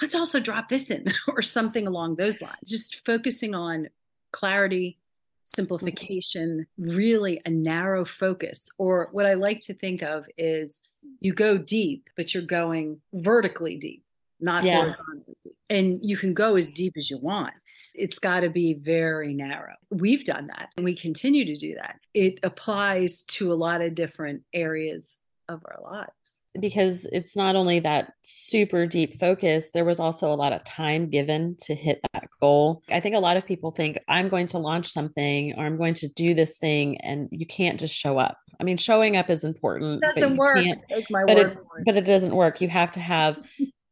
let's 0.00 0.14
also 0.14 0.38
drop 0.38 0.68
this 0.68 0.90
in 0.90 1.06
or 1.28 1.42
something 1.42 1.86
along 1.86 2.16
those 2.16 2.40
lines. 2.40 2.68
Just 2.68 3.04
focusing 3.04 3.54
on 3.56 3.88
clarity, 4.32 4.98
simplification, 5.46 6.66
really 6.78 7.40
a 7.44 7.50
narrow 7.50 8.04
focus. 8.04 8.68
Or 8.78 9.08
what 9.12 9.26
I 9.26 9.34
like 9.34 9.60
to 9.62 9.74
think 9.74 10.02
of 10.02 10.26
is 10.38 10.80
you 11.20 11.32
go 11.32 11.58
deep, 11.58 12.08
but 12.16 12.34
you're 12.34 12.42
going 12.42 13.00
vertically 13.12 13.76
deep. 13.76 14.02
not 14.40 14.64
yeah. 14.64 14.76
horizontally 14.76 15.36
deep. 15.42 15.56
And 15.70 15.98
you 16.02 16.16
can 16.16 16.34
go 16.34 16.56
as 16.56 16.70
deep 16.70 16.94
as 16.96 17.10
you 17.10 17.18
want. 17.18 17.54
It's 17.94 18.18
got 18.18 18.40
to 18.40 18.50
be 18.50 18.74
very 18.74 19.32
narrow. 19.32 19.74
We've 19.90 20.24
done 20.24 20.48
that 20.48 20.68
and 20.76 20.84
we 20.84 20.94
continue 20.94 21.46
to 21.46 21.56
do 21.56 21.74
that. 21.76 21.98
It 22.12 22.40
applies 22.42 23.22
to 23.22 23.52
a 23.52 23.54
lot 23.54 23.80
of 23.80 23.94
different 23.94 24.42
areas 24.52 25.18
of 25.48 25.62
our 25.64 25.78
lives. 25.82 26.42
Because 26.58 27.06
it's 27.12 27.36
not 27.36 27.56
only 27.56 27.80
that 27.80 28.12
super 28.22 28.86
deep 28.86 29.18
focus, 29.20 29.70
there 29.72 29.84
was 29.84 30.00
also 30.00 30.32
a 30.32 30.34
lot 30.34 30.52
of 30.52 30.64
time 30.64 31.08
given 31.10 31.56
to 31.62 31.74
hit 31.74 32.00
that 32.12 32.28
goal. 32.40 32.82
I 32.90 33.00
think 33.00 33.14
a 33.14 33.20
lot 33.20 33.36
of 33.36 33.46
people 33.46 33.70
think 33.70 33.98
I'm 34.08 34.28
going 34.28 34.46
to 34.48 34.58
launch 34.58 34.88
something 34.88 35.54
or 35.56 35.66
I'm 35.66 35.76
going 35.76 35.94
to 35.94 36.08
do 36.08 36.34
this 36.34 36.58
thing, 36.58 37.00
and 37.00 37.28
you 37.30 37.46
can't 37.46 37.78
just 37.78 37.94
show 37.94 38.18
up. 38.18 38.38
I 38.58 38.64
mean, 38.64 38.78
showing 38.78 39.16
up 39.16 39.28
is 39.28 39.44
important. 39.44 40.02
It 40.02 40.14
doesn't 40.14 40.36
work. 40.36 40.56
Take 40.88 41.10
my 41.10 41.24
but 41.26 41.36
word 41.36 41.52
it, 41.52 41.58
But 41.84 41.96
it 41.96 42.06
doesn't 42.06 42.34
work. 42.34 42.60
You 42.60 42.68
have 42.68 42.92
to 42.92 43.00
have 43.00 43.38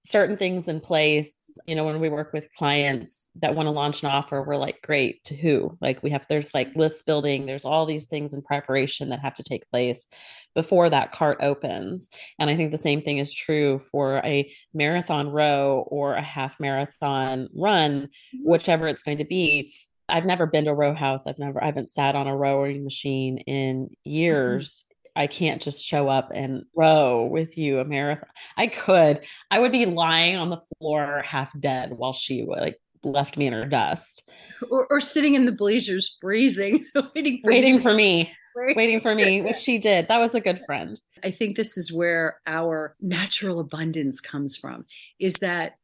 certain 0.06 0.36
things 0.36 0.68
in 0.68 0.80
place 0.80 1.44
you 1.66 1.74
know 1.74 1.84
when 1.84 2.00
we 2.00 2.08
work 2.08 2.32
with 2.32 2.54
clients 2.54 3.28
that 3.36 3.54
want 3.54 3.66
to 3.66 3.70
launch 3.70 4.02
an 4.02 4.10
offer 4.10 4.42
we're 4.42 4.56
like 4.56 4.82
great 4.82 5.22
to 5.24 5.34
who 5.34 5.76
like 5.80 6.02
we 6.02 6.10
have 6.10 6.26
there's 6.28 6.52
like 6.52 6.74
list 6.76 7.06
building 7.06 7.46
there's 7.46 7.64
all 7.64 7.86
these 7.86 8.04
things 8.06 8.34
in 8.34 8.42
preparation 8.42 9.08
that 9.08 9.20
have 9.20 9.34
to 9.34 9.42
take 9.42 9.68
place 9.70 10.06
before 10.54 10.90
that 10.90 11.12
cart 11.12 11.38
opens 11.40 12.08
and 12.38 12.50
i 12.50 12.56
think 12.56 12.70
the 12.70 12.78
same 12.78 13.00
thing 13.00 13.18
is 13.18 13.32
true 13.32 13.78
for 13.78 14.18
a 14.18 14.50
marathon 14.74 15.28
row 15.28 15.84
or 15.88 16.14
a 16.14 16.22
half 16.22 16.60
marathon 16.60 17.48
run 17.54 18.02
mm-hmm. 18.02 18.38
whichever 18.44 18.86
it's 18.86 19.02
going 19.02 19.18
to 19.18 19.24
be 19.24 19.72
I've 20.06 20.26
never 20.26 20.44
been 20.44 20.66
to 20.66 20.70
a 20.70 20.74
row 20.74 20.94
house. 20.94 21.26
I've 21.26 21.38
never, 21.38 21.62
I 21.62 21.66
haven't 21.66 21.88
sat 21.88 22.14
on 22.14 22.26
a 22.26 22.36
rowing 22.36 22.84
machine 22.84 23.38
in 23.38 23.84
mm-hmm. 23.84 24.10
years. 24.10 24.84
I 25.16 25.26
can't 25.26 25.62
just 25.62 25.84
show 25.84 26.08
up 26.08 26.30
and 26.34 26.64
row 26.74 27.24
with 27.24 27.56
you 27.56 27.78
a 27.78 27.84
marathon. 27.84 28.28
I 28.56 28.66
could. 28.66 29.20
I 29.50 29.60
would 29.60 29.72
be 29.72 29.86
lying 29.86 30.36
on 30.36 30.50
the 30.50 30.60
floor 30.78 31.22
half 31.24 31.58
dead 31.58 31.92
while 31.92 32.12
she 32.12 32.44
like 32.44 32.80
left 33.04 33.36
me 33.36 33.46
in 33.46 33.52
her 33.52 33.66
dust. 33.66 34.28
Or, 34.70 34.86
or 34.90 35.00
sitting 35.00 35.34
in 35.34 35.46
the 35.46 35.52
bleachers 35.52 36.16
freezing, 36.20 36.86
waiting 37.14 37.40
for 37.42 37.50
waiting 37.50 37.76
me. 37.76 37.80
for 37.80 37.94
me. 37.94 38.32
Waiting 38.56 39.00
for 39.00 39.14
me, 39.14 39.42
which 39.42 39.58
she 39.58 39.78
did. 39.78 40.08
That 40.08 40.18
was 40.18 40.34
a 40.34 40.40
good 40.40 40.60
friend. 40.66 41.00
I 41.22 41.30
think 41.30 41.56
this 41.56 41.76
is 41.76 41.92
where 41.92 42.40
our 42.46 42.96
natural 43.00 43.60
abundance 43.60 44.20
comes 44.20 44.56
from 44.56 44.84
is 45.18 45.34
that 45.34 45.76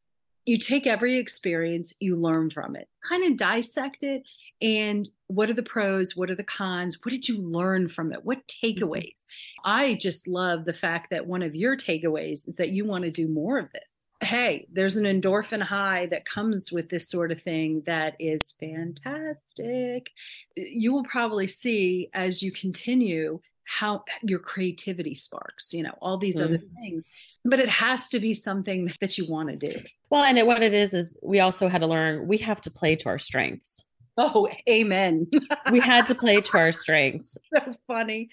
you 0.47 0.59
take 0.59 0.87
every 0.87 1.19
experience, 1.19 1.95
you 2.01 2.17
learn 2.17 2.51
from 2.51 2.75
it, 2.75 2.89
kind 3.07 3.31
of 3.31 3.39
dissect 3.39 4.03
it, 4.03 4.23
and 4.63 5.09
what 5.29 5.49
are 5.49 5.55
the 5.55 5.63
pros? 5.63 6.17
What 6.17 6.31
are 6.31 6.35
the 6.35 6.45
cons? 6.45 6.99
What 7.03 7.13
did 7.13 7.29
you 7.29 7.39
learn 7.39 7.89
from 7.89 8.13
it? 8.13 8.25
What 8.25 8.47
mm-hmm. 8.47 8.85
takeaways? 8.85 9.25
I 9.65 9.95
just 9.95 10.29
love 10.29 10.65
the 10.65 10.75
fact 10.75 11.11
that 11.11 11.27
one 11.27 11.43
of 11.43 11.55
your 11.55 11.77
takeaways 11.77 12.49
is 12.49 12.57
that 12.57 12.71
you 12.71 12.85
want 12.85 13.05
to 13.05 13.11
do 13.11 13.29
more 13.29 13.59
of 13.59 13.73
this. 13.73 13.83
Hey 14.23 14.67
there's 14.71 14.99
an 14.99 15.05
endorphin 15.05 15.63
high 15.63 16.07
that 16.07 16.27
comes 16.27 16.71
with 16.71 16.91
this 16.91 17.09
sort 17.09 17.33
of 17.33 17.43
thing 17.43 17.83
that 17.87 18.17
is 18.19 18.55
fantastic. 18.61 20.11
You 20.57 20.93
will 20.93 21.05
probably 21.05 21.47
see 21.47 22.11
as 22.13 22.43
you 22.43 22.53
continue 22.53 23.41
how 23.65 24.05
your 24.23 24.41
creativity 24.41 25.15
sparks 25.15 25.73
you 25.73 25.83
know 25.83 25.95
all 26.03 26.19
these 26.19 26.37
mm-hmm. 26.37 26.55
other 26.55 26.59
things 26.75 27.05
but 27.45 27.61
it 27.61 27.69
has 27.69 28.09
to 28.11 28.19
be 28.19 28.35
something 28.35 28.93
that 29.01 29.17
you 29.17 29.27
want 29.27 29.49
to 29.49 29.57
do. 29.57 29.81
Well 30.11 30.25
and 30.25 30.47
what 30.47 30.63
it 30.63 30.75
is 30.75 30.93
is 30.93 31.17
we 31.23 31.41
also 31.41 31.69
had 31.69 31.81
to 31.81 31.87
learn 31.87 32.27
we 32.27 32.39
have 32.39 32.61
to 32.63 32.71
play 32.71 32.97
to 32.97 33.09
our 33.09 33.19
strengths 33.19 33.87
Oh, 34.23 34.49
amen. 34.69 35.29
we 35.73 35.81
had 35.81 36.05
to 36.07 36.15
play 36.15 36.43
to 36.43 36.59
our 36.59 36.73
strengths. 36.73 37.39
So 37.55 37.75
funny. 37.87 38.29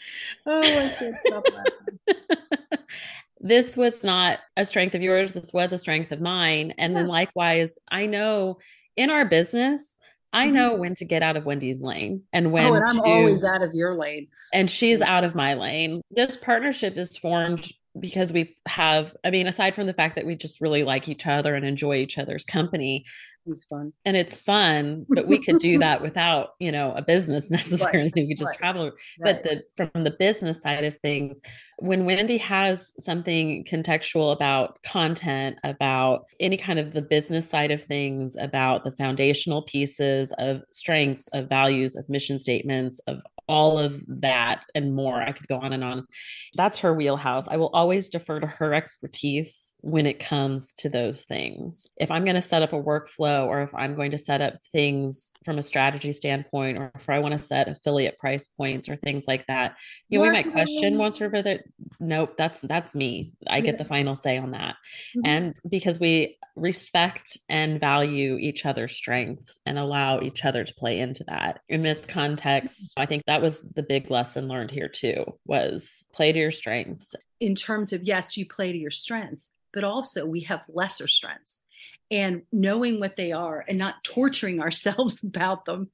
Oh, 0.45 0.59
I 0.61 1.11
stop 1.23 1.45
laughing. 1.53 2.85
this 3.39 3.77
was 3.77 4.03
not 4.03 4.39
a 4.57 4.65
strength 4.65 4.95
of 4.95 5.01
yours. 5.01 5.31
This 5.31 5.53
was 5.53 5.71
a 5.71 5.77
strength 5.77 6.11
of 6.11 6.19
mine. 6.19 6.73
And 6.77 6.91
yeah. 6.91 6.99
then 6.99 7.07
likewise, 7.07 7.79
I 7.89 8.05
know 8.05 8.57
in 8.97 9.09
our 9.09 9.23
business, 9.23 9.95
I 10.33 10.47
mm-hmm. 10.47 10.55
know 10.55 10.73
when 10.75 10.95
to 10.95 11.05
get 11.05 11.23
out 11.23 11.37
of 11.37 11.45
Wendy's 11.45 11.79
lane 11.79 12.23
and 12.33 12.51
when 12.51 12.65
oh, 12.65 12.73
and 12.73 12.85
I'm 12.85 12.97
to, 12.97 13.03
always 13.03 13.45
out 13.45 13.63
of 13.63 13.73
your 13.73 13.95
lane. 13.95 14.27
And 14.53 14.69
she's 14.69 15.01
out 15.01 15.23
of 15.23 15.35
my 15.35 15.53
lane. 15.53 16.01
This 16.11 16.35
partnership 16.35 16.97
is 16.97 17.17
formed 17.17 17.71
because 17.99 18.33
we 18.33 18.57
have, 18.67 19.15
I 19.23 19.31
mean, 19.31 19.47
aside 19.47 19.73
from 19.73 19.87
the 19.87 19.93
fact 19.93 20.15
that 20.15 20.25
we 20.25 20.35
just 20.35 20.59
really 20.59 20.83
like 20.83 21.07
each 21.07 21.25
other 21.25 21.55
and 21.55 21.65
enjoy 21.65 21.95
each 21.95 22.17
other's 22.17 22.43
company, 22.43 23.05
it's 23.47 23.65
fun. 23.65 23.93
And 24.05 24.17
it's 24.17 24.37
fun, 24.37 25.05
but 25.09 25.27
we 25.27 25.41
could 25.41 25.59
do 25.59 25.79
that 25.79 26.01
without, 26.01 26.49
you 26.59 26.71
know, 26.71 26.93
a 26.93 27.01
business 27.01 27.49
necessarily. 27.51 28.11
Right. 28.15 28.27
We 28.27 28.35
just 28.35 28.49
right. 28.49 28.57
travel. 28.57 28.85
Right. 28.85 28.93
But 29.19 29.43
the 29.43 29.63
from 29.75 30.03
the 30.03 30.15
business 30.17 30.61
side 30.61 30.83
of 30.83 30.97
things, 30.97 31.39
when 31.79 32.05
Wendy 32.05 32.37
has 32.37 32.91
something 32.99 33.65
contextual 33.65 34.33
about 34.33 34.81
content, 34.83 35.57
about 35.63 36.25
any 36.39 36.57
kind 36.57 36.79
of 36.79 36.93
the 36.93 37.01
business 37.01 37.49
side 37.49 37.71
of 37.71 37.83
things, 37.83 38.35
about 38.39 38.83
the 38.83 38.91
foundational 38.91 39.61
pieces 39.63 40.33
of 40.37 40.63
strengths, 40.71 41.27
of 41.33 41.49
values, 41.49 41.95
of 41.95 42.09
mission 42.09 42.39
statements, 42.39 42.99
of 43.07 43.21
all 43.47 43.79
of 43.79 44.03
that 44.07 44.65
and 44.75 44.93
more. 44.93 45.21
I 45.21 45.31
could 45.31 45.47
go 45.47 45.57
on 45.59 45.73
and 45.73 45.83
on. 45.83 46.05
That's 46.55 46.79
her 46.79 46.93
wheelhouse. 46.93 47.47
I 47.47 47.57
will 47.57 47.69
always 47.73 48.09
defer 48.09 48.39
to 48.39 48.47
her 48.47 48.73
expertise 48.73 49.75
when 49.81 50.05
it 50.05 50.19
comes 50.19 50.73
to 50.79 50.89
those 50.89 51.23
things. 51.23 51.87
If 51.97 52.11
I'm 52.11 52.25
going 52.25 52.35
to 52.35 52.41
set 52.41 52.61
up 52.61 52.73
a 52.73 52.81
workflow 52.81 53.36
or 53.45 53.61
if 53.61 53.73
I'm 53.73 53.95
going 53.95 54.11
to 54.11 54.17
set 54.17 54.41
up 54.41 54.55
things 54.71 55.31
from 55.43 55.57
a 55.57 55.63
strategy 55.63 56.11
standpoint 56.11 56.77
or 56.77 56.91
if 56.95 57.09
I 57.09 57.19
want 57.19 57.33
to 57.33 57.39
set 57.39 57.67
affiliate 57.67 58.19
price 58.19 58.47
points 58.47 58.89
or 58.89 58.95
things 58.95 59.25
like 59.27 59.45
that, 59.47 59.75
you 60.09 60.19
know, 60.19 60.25
we 60.25 60.31
might 60.31 60.51
question 60.51 60.97
once 60.97 61.21
or 61.21 61.29
further. 61.29 61.63
Nope, 61.99 62.35
that's 62.37 62.61
that's 62.61 62.95
me. 62.95 63.33
I 63.47 63.59
get 63.59 63.77
the 63.77 63.85
final 63.85 64.15
say 64.15 64.37
on 64.37 64.51
that. 64.51 64.75
Mm-hmm. 65.15 65.25
And 65.25 65.55
because 65.67 65.99
we 65.99 66.37
respect 66.55 67.37
and 67.49 67.79
value 67.79 68.37
each 68.37 68.65
other's 68.65 68.95
strengths 68.95 69.59
and 69.65 69.77
allow 69.77 70.21
each 70.21 70.43
other 70.43 70.63
to 70.63 70.73
play 70.73 70.99
into 70.99 71.23
that. 71.25 71.61
In 71.69 71.81
this 71.81 72.07
context, 72.07 72.93
I 72.97 73.05
think 73.05 73.23
that 73.27 73.43
was 73.43 73.61
the 73.61 73.83
big 73.83 74.09
lesson 74.09 74.47
learned 74.47 74.71
here 74.71 74.89
too 74.89 75.23
was 75.45 76.03
play 76.13 76.31
to 76.31 76.39
your 76.39 76.51
strengths 76.51 77.15
in 77.39 77.55
terms 77.55 77.93
of 77.93 78.03
yes 78.03 78.37
you 78.37 78.45
play 78.45 78.71
to 78.71 78.77
your 78.77 78.91
strengths 78.91 79.51
but 79.73 79.83
also 79.83 80.25
we 80.25 80.41
have 80.41 80.63
lesser 80.69 81.07
strengths 81.07 81.63
and 82.11 82.43
knowing 82.51 82.99
what 82.99 83.15
they 83.15 83.31
are 83.31 83.63
and 83.67 83.77
not 83.77 84.03
torturing 84.03 84.59
ourselves 84.59 85.23
about 85.27 85.65
them 85.65 85.89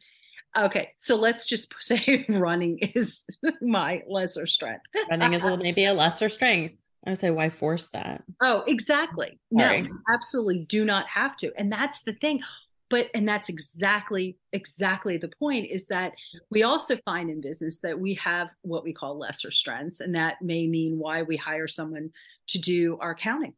okay 0.58 0.91
so 0.98 1.15
let's 1.15 1.46
just 1.46 1.74
say 1.79 2.25
running 2.29 2.77
is 2.79 3.25
my 3.62 4.03
lesser 4.08 4.48
strength 4.48 4.86
running 5.10 5.34
is 5.34 5.43
maybe 5.60 5.86
a 5.86 5.93
lesser 5.93 6.29
strength 6.29 6.79
I 7.05 7.10
would 7.10 7.20
say, 7.20 7.32
why 7.32 7.50
force 7.50 7.89
that? 7.89 8.24
Oh, 8.41 8.63
exactly. 8.65 9.38
Sorry. 9.53 9.82
No, 9.82 9.89
absolutely 10.10 10.60
do 10.60 10.86
not 10.86 11.05
have 11.10 11.36
to. 11.36 11.51
And 11.58 11.70
that's 11.70 12.01
the 12.03 12.13
thing 12.13 12.39
but 12.93 13.10
and 13.15 13.27
that's 13.27 13.50
exactly 13.50 14.38
exactly 14.51 15.17
the 15.17 15.32
point 15.39 15.67
is 15.72 15.88
that 15.88 16.13
we 16.51 16.62
also 16.62 16.96
find 17.05 17.32
in 17.32 17.41
business 17.41 17.79
that 17.79 18.00
we 18.00 18.13
have 18.13 18.50
what 18.62 18.84
we 18.84 18.93
call 18.93 19.17
lesser 19.17 19.50
strengths 19.50 20.00
and 20.00 20.13
that 20.13 20.39
may 20.43 20.67
mean 20.67 21.00
why 21.00 21.24
we 21.24 21.36
hire 21.36 21.67
someone 21.67 22.12
to 22.48 22.60
do 22.60 22.96
our 23.01 23.12
accounting. 23.12 23.55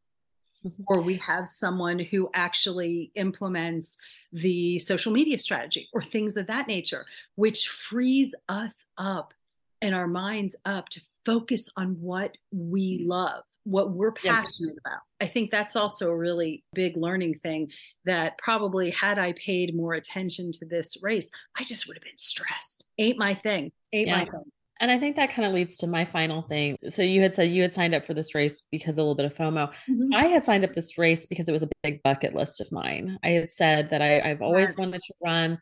Mm-hmm. 0.65 0.84
or 0.88 1.01
we 1.01 1.17
have 1.17 1.48
someone 1.48 2.00
who 2.00 2.27
actually 2.34 3.12
implements 3.13 4.00
the 4.34 4.79
social 4.79 5.12
media 5.12 5.38
strategy 5.38 5.89
or 5.93 6.01
things 6.01 6.38
of 6.38 6.48
that 6.48 6.67
nature 6.67 7.05
which 7.36 7.67
frees 7.67 8.34
us 8.50 8.86
up 8.98 9.36
and 9.81 9.93
our 9.93 10.07
minds 10.07 10.55
up 10.65 10.89
to 10.89 11.01
focus 11.25 11.69
on 11.75 11.98
what 12.00 12.38
we 12.51 13.03
love, 13.05 13.43
what 13.63 13.91
we're 13.91 14.12
passionate 14.12 14.75
yeah. 14.75 14.91
about. 14.91 15.01
I 15.19 15.27
think 15.27 15.51
that's 15.51 15.75
also 15.75 16.10
a 16.10 16.17
really 16.17 16.63
big 16.74 16.95
learning 16.95 17.36
thing 17.36 17.72
that 18.05 18.38
probably 18.38 18.91
had 18.91 19.19
I 19.19 19.34
paid 19.34 19.75
more 19.75 19.93
attention 19.93 20.51
to 20.53 20.65
this 20.65 20.98
race, 21.01 21.29
I 21.57 21.63
just 21.63 21.88
would 21.88 21.98
have 21.98 22.03
been 22.03 22.17
stressed. 22.17 22.86
Ain't 22.98 23.17
my 23.17 23.34
thing. 23.34 23.72
Ain't 23.91 24.07
yeah. 24.07 24.17
my 24.17 24.25
thing. 24.25 24.51
And 24.82 24.91
I 24.91 25.00
think 25.00 25.15
that 25.15 25.32
kind 25.32 25.48
of 25.48 25.53
leads 25.53 25.77
to 25.77 25.88
my 25.88 26.03
final 26.03 26.41
thing. 26.41 26.77
So 26.89 27.01
you 27.01 27.22
had 27.22 27.34
said 27.36 27.50
you 27.51 27.62
had 27.62 27.74
signed 27.74 27.96
up 27.96 28.05
for 28.05 28.13
this 28.13 28.36
race 28.36 28.62
because 28.72 28.98
a 28.98 29.01
little 29.01 29.15
bit 29.15 29.25
of 29.25 29.36
FOMO. 29.36 29.72
Mm-hmm. 29.89 30.13
I 30.13 30.25
had 30.25 30.44
signed 30.44 30.65
up 30.65 30.74
this 30.74 30.98
race 30.98 31.25
because 31.25 31.48
it 31.48 31.53
was 31.53 31.63
a 31.63 31.70
big 31.82 32.03
bucket 32.03 32.36
list 32.36 32.60
of 32.60 32.72
mine. 32.72 33.17
I 33.24 33.29
had 33.29 33.51
said 33.51 33.89
that 33.89 34.01
I, 34.01 34.27
have 34.27 34.41
always 34.41 34.70
yes. 34.70 34.77
wanted 34.77 35.01
to 35.01 35.13
run 35.24 35.60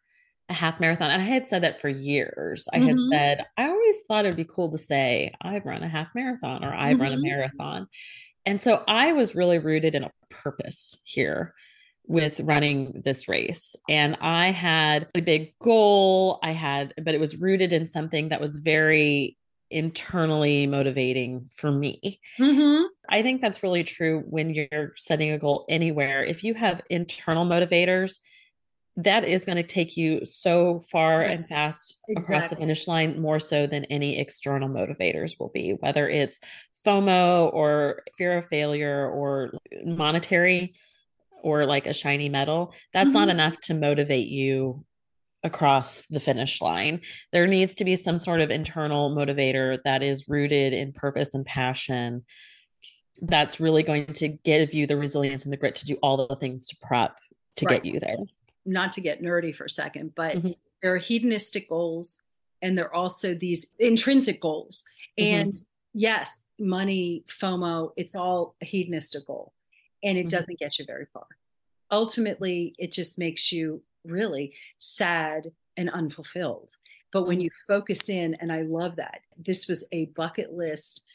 a 0.50 0.53
half 0.53 0.79
marathon. 0.79 1.12
And 1.12 1.22
I 1.22 1.25
had 1.25 1.48
said 1.48 1.62
that 1.63 1.79
for 1.79 1.89
years. 1.89 2.67
I 2.74 2.79
mm-hmm. 2.79 2.88
had 2.88 3.00
said, 3.12 3.46
I 3.55 3.67
always 3.67 3.98
thought 4.08 4.25
it'd 4.25 4.36
be 4.36 4.46
cool 4.46 4.72
to 4.72 4.79
say, 4.79 5.32
I've 5.41 5.65
run 5.65 5.84
a 5.84 5.88
half 5.88 6.15
marathon 6.15 6.63
or 6.63 6.74
I've 6.74 6.93
mm-hmm. 6.93 7.01
run 7.03 7.13
a 7.13 7.15
mm-hmm. 7.17 7.27
marathon. 7.27 7.88
And 8.46 8.62
so 8.62 8.84
I 8.88 9.13
was 9.13 9.36
really 9.36 9.60
rooted 9.60 9.96
in 9.96 10.03
a 10.03 10.12
purpose 10.29 10.98
here 11.03 11.53
with 12.05 12.39
running 12.41 13.01
this 13.03 13.27
race. 13.27 13.75
And 13.89 14.17
I 14.22 14.51
had 14.51 15.07
a 15.15 15.22
big 15.22 15.57
goal. 15.60 16.39
I 16.43 16.51
had, 16.51 16.93
but 17.01 17.15
it 17.15 17.19
was 17.19 17.38
rooted 17.38 17.74
in 17.74 17.88
something 17.88 18.29
that 18.29 18.41
was 18.41 18.57
very 18.57 19.38
internally 19.72 20.67
motivating 20.67 21.50
for 21.55 21.72
me. 21.72 22.19
Mm-hmm. 22.39 22.86
I 23.10 23.22
think 23.22 23.41
that's 23.41 23.63
really 23.63 23.83
true 23.83 24.24
when 24.29 24.51
you're 24.51 24.93
setting 24.95 25.31
a 25.31 25.39
goal 25.39 25.65
anywhere. 25.69 26.24
If 26.24 26.43
you 26.43 26.53
have 26.53 26.81
internal 26.89 27.45
motivators, 27.45 28.19
that 28.98 29.24
is 29.24 29.45
going 29.45 29.55
to 29.55 29.63
take 29.63 29.98
you 29.98 30.24
so 30.24 30.79
far 30.79 31.24
yes, 31.24 31.31
and 31.31 31.48
fast 31.48 32.00
exactly. 32.07 32.36
across 32.36 32.50
the 32.50 32.55
finish 32.55 32.88
line 32.88 33.19
more 33.19 33.39
so 33.39 33.65
than 33.65 33.86
any 33.86 34.19
external 34.19 34.69
motivators 34.69 35.39
will 35.39 35.50
be 35.50 35.72
whether 35.72 36.07
it's 36.07 36.39
fomo 36.86 37.51
or 37.51 38.03
fear 38.15 38.38
of 38.38 38.45
failure 38.45 39.10
or 39.10 39.51
monetary 39.83 40.75
or 41.43 41.65
like 41.65 41.85
a 41.85 41.93
shiny 41.93 42.29
medal, 42.29 42.73
that's 42.91 43.09
mm-hmm. 43.09 43.19
not 43.19 43.29
enough 43.29 43.59
to 43.59 43.73
motivate 43.73 44.27
you 44.27 44.85
across 45.43 46.03
the 46.09 46.19
finish 46.19 46.62
line. 46.62 47.01
There 47.31 47.47
needs 47.47 47.75
to 47.75 47.85
be 47.85 47.95
some 47.95 48.17
sort 48.17 48.41
of 48.41 48.50
internal 48.50 49.13
motivator 49.13 49.77
that 49.83 50.01
is 50.01 50.27
rooted 50.27 50.73
in 50.73 50.93
purpose 50.93 51.33
and 51.33 51.45
passion 51.45 52.23
that's 53.21 53.59
really 53.59 53.83
going 53.83 54.07
to 54.07 54.29
give 54.29 54.73
you 54.73 54.88
the 54.88 54.97
resilience 54.97 55.43
and 55.43 55.53
the 55.53 55.57
grit 55.57 55.75
to 55.75 55.85
do 55.85 55.97
all 56.01 56.27
the 56.27 56.35
things 56.35 56.65
to 56.67 56.77
prep 56.81 57.17
to 57.57 57.65
right. 57.65 57.83
get 57.83 57.93
you 57.93 58.00
there. 58.00 58.17
Not 58.65 58.93
to 58.93 59.01
get 59.01 59.21
nerdy 59.21 59.53
for 59.53 59.65
a 59.65 59.69
second, 59.69 60.13
but 60.15 60.38
mm-hmm. 60.38 60.51
there 60.81 60.95
are 60.95 60.97
hedonistic 60.97 61.69
goals 61.69 62.19
and 62.62 62.77
there 62.77 62.85
are 62.85 62.95
also 62.95 63.35
these 63.35 63.67
intrinsic 63.77 64.39
goals. 64.39 64.85
Mm-hmm. 65.19 65.35
And 65.35 65.62
yes, 65.91 66.47
money, 66.57 67.25
FOMO, 67.41 67.91
it's 67.97 68.15
all 68.15 68.55
a 68.62 68.65
hedonistic 68.65 69.27
goal 69.27 69.53
and 70.03 70.17
it 70.17 70.22
mm-hmm. 70.22 70.29
doesn't 70.29 70.60
get 70.60 70.79
you 70.79 70.86
very 70.86 71.05
far. 71.13 71.25
Ultimately, 71.91 72.75
it 72.77 72.91
just 72.91 73.19
makes 73.19 73.51
you 73.51 73.81
really 74.05 74.53
sad 74.77 75.51
and 75.77 75.89
unfulfilled. 75.89 76.75
But 77.12 77.27
when 77.27 77.38
mm-hmm. 77.38 77.43
you 77.43 77.50
focus 77.67 78.10
in, 78.10 78.36
and 78.36 78.51
I 78.51 78.63
love 78.63 78.95
that, 78.98 79.22
this 79.38 79.67
was 79.67 79.86
a 79.91 80.05
bucket 80.05 80.53
list, 80.53 81.05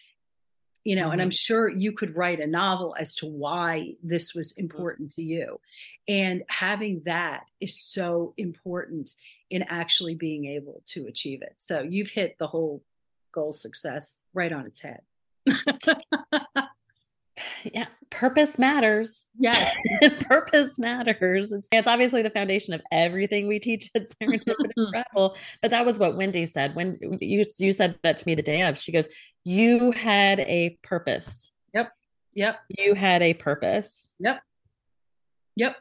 you 0.84 0.94
know, 0.96 1.04
mm-hmm. 1.04 1.12
and 1.12 1.22
I'm 1.22 1.30
sure 1.30 1.68
you 1.68 1.92
could 1.92 2.16
write 2.16 2.40
a 2.40 2.46
novel 2.46 2.94
as 2.98 3.14
to 3.16 3.26
why 3.26 3.94
this 4.02 4.34
was 4.34 4.52
mm-hmm. 4.52 4.62
important 4.62 5.10
to 5.12 5.22
you. 5.22 5.60
And 6.06 6.44
having 6.48 7.02
that 7.04 7.44
is 7.60 7.80
so 7.80 8.32
important 8.36 9.14
in 9.50 9.64
actually 9.64 10.14
being 10.14 10.46
able 10.46 10.82
to 10.86 11.06
achieve 11.06 11.42
it. 11.42 11.54
So 11.56 11.80
you've 11.80 12.10
hit 12.10 12.36
the 12.38 12.46
whole 12.46 12.82
goal 13.32 13.52
success 13.52 14.22
right 14.32 14.52
on 14.52 14.66
its 14.66 14.80
head. 14.80 15.00
yeah 17.64 17.86
purpose 18.10 18.58
matters. 18.58 19.26
Yes. 19.38 19.74
Purpose 20.20 20.78
matters. 20.78 21.52
It's, 21.52 21.68
it's, 21.70 21.86
obviously 21.86 22.22
the 22.22 22.30
foundation 22.30 22.74
of 22.74 22.80
everything 22.90 23.46
we 23.46 23.58
teach 23.58 23.90
at 23.94 24.06
serendipitous 24.22 24.92
rebel 24.92 25.36
but 25.62 25.70
that 25.70 25.84
was 25.84 25.98
what 25.98 26.16
wendy 26.16 26.46
said. 26.46 26.74
When 26.74 26.98
you 27.20 27.44
you 27.58 27.72
said 27.72 27.98
that 28.02 28.18
to 28.18 28.26
me 28.26 28.34
the 28.34 28.42
day 28.42 28.62
of 28.62 28.78
she 28.78 28.92
goes 28.92 29.08
you 29.44 29.92
had 29.92 30.40
a 30.40 30.78
purpose. 30.82 31.52
Yep 31.74 31.92
yep. 32.34 32.60
You 32.68 32.94
had 32.94 33.22
a 33.22 33.34
purpose. 33.34 34.14
Yep. 34.18 34.40
Yep 35.56 35.76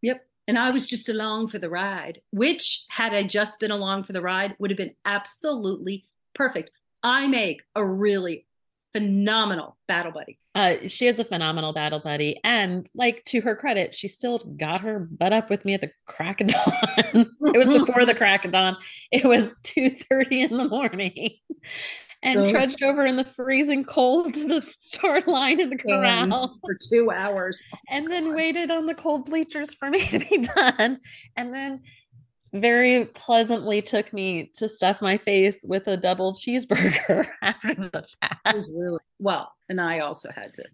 yep. 0.00 0.26
And 0.48 0.58
i 0.58 0.70
was 0.70 0.88
just 0.88 1.08
along 1.08 1.48
for 1.48 1.58
the 1.58 1.70
ride 1.70 2.20
which 2.30 2.84
had 2.88 3.14
i 3.14 3.26
just 3.26 3.60
been 3.60 3.70
along 3.70 4.04
for 4.04 4.12
the 4.12 4.20
ride 4.20 4.56
would 4.58 4.70
have 4.70 4.78
been 4.78 4.94
absolutely 5.04 6.06
perfect. 6.34 6.70
I 7.02 7.26
make 7.26 7.62
a 7.74 7.84
really 7.84 8.46
phenomenal 8.92 9.76
battle 9.88 10.12
buddy. 10.12 10.38
Uh, 10.54 10.86
she 10.86 11.06
is 11.06 11.18
a 11.18 11.24
phenomenal 11.24 11.72
battle 11.72 11.98
buddy, 11.98 12.38
and 12.44 12.88
like 12.94 13.24
to 13.24 13.40
her 13.40 13.56
credit, 13.56 13.94
she 13.94 14.08
still 14.08 14.38
got 14.38 14.82
her 14.82 14.98
butt 14.98 15.32
up 15.32 15.48
with 15.48 15.64
me 15.64 15.74
at 15.74 15.80
the 15.80 15.90
crack 16.06 16.40
of 16.40 16.48
dawn. 16.48 17.26
it 17.54 17.58
was 17.58 17.68
before 17.68 18.04
the 18.04 18.14
crack 18.14 18.44
of 18.44 18.52
dawn. 18.52 18.76
It 19.10 19.24
was 19.24 19.56
two 19.62 19.90
thirty 19.90 20.42
in 20.42 20.56
the 20.56 20.68
morning, 20.68 21.36
and 22.22 22.50
trudged 22.50 22.82
over 22.82 23.06
in 23.06 23.16
the 23.16 23.24
freezing 23.24 23.82
cold 23.82 24.34
to 24.34 24.46
the 24.46 24.74
start 24.78 25.26
line 25.26 25.58
in 25.58 25.70
the 25.70 25.78
corral 25.78 26.58
for 26.60 26.76
two 26.90 27.10
hours, 27.10 27.64
oh, 27.74 27.78
and 27.88 28.06
then 28.08 28.26
God. 28.26 28.36
waited 28.36 28.70
on 28.70 28.86
the 28.86 28.94
cold 28.94 29.24
bleachers 29.24 29.72
for 29.72 29.88
me 29.88 30.06
to 30.08 30.18
be 30.18 30.38
done, 30.56 31.00
and 31.34 31.54
then 31.54 31.80
very 32.52 33.06
pleasantly 33.06 33.80
took 33.80 34.12
me 34.12 34.50
to 34.56 34.68
stuff 34.68 35.00
my 35.00 35.16
face 35.16 35.64
with 35.66 35.88
a 35.88 35.96
double 35.96 36.32
cheeseburger 36.34 37.28
after 37.42 37.74
the 37.74 38.06
fact. 38.20 38.40
It 38.46 38.54
was 38.54 38.70
really 38.72 38.98
well, 39.18 39.52
and 39.68 39.80
I 39.80 40.00
also 40.00 40.30
had 40.30 40.52
to 40.54 40.64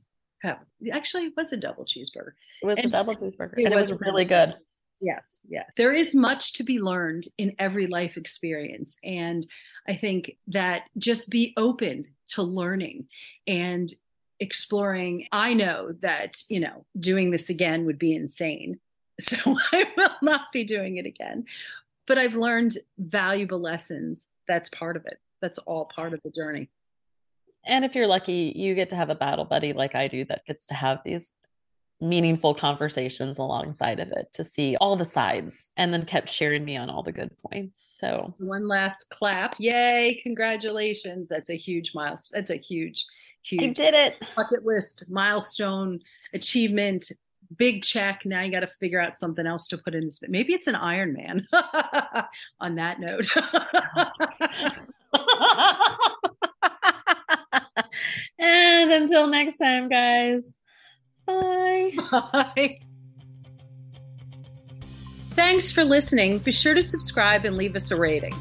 have. 0.43 0.59
Actually, 0.93 1.27
it 1.27 1.35
was 1.37 1.53
a 1.53 1.57
double 1.57 1.85
cheeseburger. 1.85 2.33
It 2.63 2.67
was 2.67 2.79
and 2.79 2.87
a 2.87 2.91
double 2.91 3.15
cheeseburger, 3.15 3.55
it 3.57 3.67
and 3.67 3.75
was 3.75 3.91
it 3.91 3.95
was 3.95 4.01
really 4.01 4.25
good. 4.25 4.55
Yes, 5.01 5.41
yeah. 5.49 5.65
There 5.77 5.95
is 5.95 6.15
much 6.15 6.55
to 6.55 6.65
be 6.65 6.81
learned 6.81 7.25
in 7.39 7.55
every 7.61 7.87
life 7.87 8.17
experience, 8.17 8.97
and 9.05 9.47
I 9.87 9.95
think 9.95 10.37
that 10.49 10.83
just 10.97 11.31
be 11.31 11.55
open 11.57 12.07
to 12.31 12.43
learning 12.43 13.07
and 13.47 13.93
exploring. 14.41 15.29
I 15.31 15.55
know 15.55 15.93
that 16.01 16.43
you 16.49 16.59
know 16.59 16.87
doing 16.99 17.31
this 17.31 17.51
again 17.51 17.87
would 17.87 17.99
be 18.01 18.15
insane 18.17 18.81
So 19.21 19.57
I 19.73 19.85
will 19.97 20.15
not 20.23 20.53
be 20.53 20.63
doing 20.63 20.97
it 20.97 21.05
again. 21.05 21.45
But 22.07 22.19
I've 22.19 22.37
learned 22.37 22.79
valuable 22.99 23.59
lessons. 23.59 24.29
That's 24.47 24.69
part 24.69 24.97
of 24.97 25.07
it. 25.07 25.19
That's 25.43 25.59
all 25.59 25.87
part 25.87 26.15
of 26.15 26.21
the 26.23 26.31
journey. 26.31 26.71
And 27.65 27.85
if 27.85 27.95
you're 27.95 28.07
lucky, 28.07 28.53
you 28.55 28.75
get 28.75 28.91
to 28.91 28.97
have 28.97 29.11
a 29.11 29.15
battle 29.15 29.45
buddy 29.45 29.73
like 29.73 29.95
I 29.95 30.09
do 30.09 30.25
that 30.27 30.47
gets 30.47 30.69
to 30.69 30.75
have 30.75 31.01
these 31.05 31.35
meaningful 32.01 32.55
conversations 32.55 33.39
alongside 33.39 33.99
of 33.99 34.13
it 34.13 34.33
to 34.33 34.45
see 34.45 34.77
all 34.77 34.97
the 34.97 35.05
sides 35.05 35.71
and 35.77 35.93
then 35.93 36.05
kept 36.05 36.29
cheering 36.29 36.65
me 36.65 36.77
on 36.77 36.89
all 36.89 37.03
the 37.03 37.13
good 37.13 37.37
points. 37.39 37.97
So 38.01 38.35
one 38.39 38.69
last 38.69 39.11
clap. 39.11 39.57
Yay, 39.59 40.21
congratulations. 40.23 41.29
That's 41.29 41.51
a 41.51 41.57
huge 41.57 41.93
milestone. 41.95 42.39
That's 42.39 42.51
a 42.51 42.57
huge, 42.57 43.05
huge 43.43 43.63
I 43.63 43.73
did 43.73 43.95
it. 43.95 44.23
Bucket 44.37 44.65
list, 44.65 45.05
milestone, 45.11 46.01
achievement, 46.33 47.11
big 47.57 47.83
check. 47.83 48.23
Now 48.25 48.43
you 48.43 48.51
got 48.51 48.61
to 48.61 48.67
figure 48.67 49.01
out 49.01 49.19
something 49.19 49.47
else 49.47 49.69
to 49.69 49.79
put 49.79 49.95
in. 49.95 50.07
This. 50.07 50.21
Maybe 50.27 50.55
it's 50.55 50.67
an 50.67 50.75
Iron 50.75 51.15
Man. 51.15 51.47
On 52.61 52.75
that 52.77 53.01
note. 53.01 53.27
and 58.39 58.93
until 58.93 59.29
next 59.29 59.59
time, 59.59 59.89
guys. 59.89 60.55
Bye. 61.27 61.93
Bye. 62.11 62.79
Thanks 65.31 65.71
for 65.71 65.85
listening. 65.85 66.39
Be 66.39 66.53
sure 66.53 66.75
to 66.75 66.83
subscribe 66.83 67.45
and 67.45 67.57
leave 67.57 67.77
us 67.77 67.91
a 67.91 67.97
rating. 67.97 68.35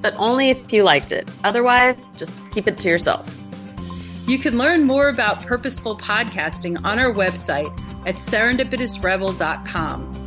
But 0.00 0.14
only 0.16 0.50
if 0.50 0.72
you 0.72 0.82
liked 0.82 1.12
it. 1.12 1.30
Otherwise, 1.44 2.08
just 2.16 2.38
keep 2.50 2.66
it 2.66 2.78
to 2.78 2.88
yourself. 2.88 3.38
You 4.26 4.38
can 4.38 4.58
learn 4.58 4.84
more 4.84 5.08
about 5.08 5.42
purposeful 5.42 5.98
podcasting 5.98 6.82
on 6.84 6.98
our 6.98 7.12
website 7.12 7.78
at 8.06 8.16
serendipitousrebel.com. 8.16 10.24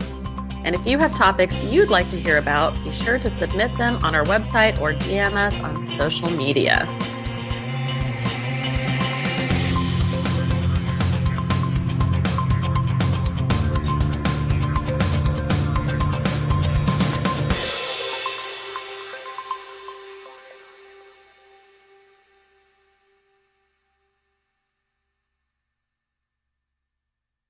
And 0.65 0.75
if 0.75 0.85
you 0.85 0.97
have 0.97 1.15
topics 1.15 1.63
you'd 1.63 1.89
like 1.89 2.09
to 2.09 2.17
hear 2.17 2.37
about, 2.37 2.73
be 2.83 2.91
sure 2.91 3.19
to 3.19 3.29
submit 3.29 3.75
them 3.77 3.99
on 4.03 4.15
our 4.15 4.25
website 4.25 4.81
or 4.81 4.93
DM 4.93 5.33
us 5.33 5.57
on 5.61 5.83
social 5.97 6.29
media. 6.31 6.85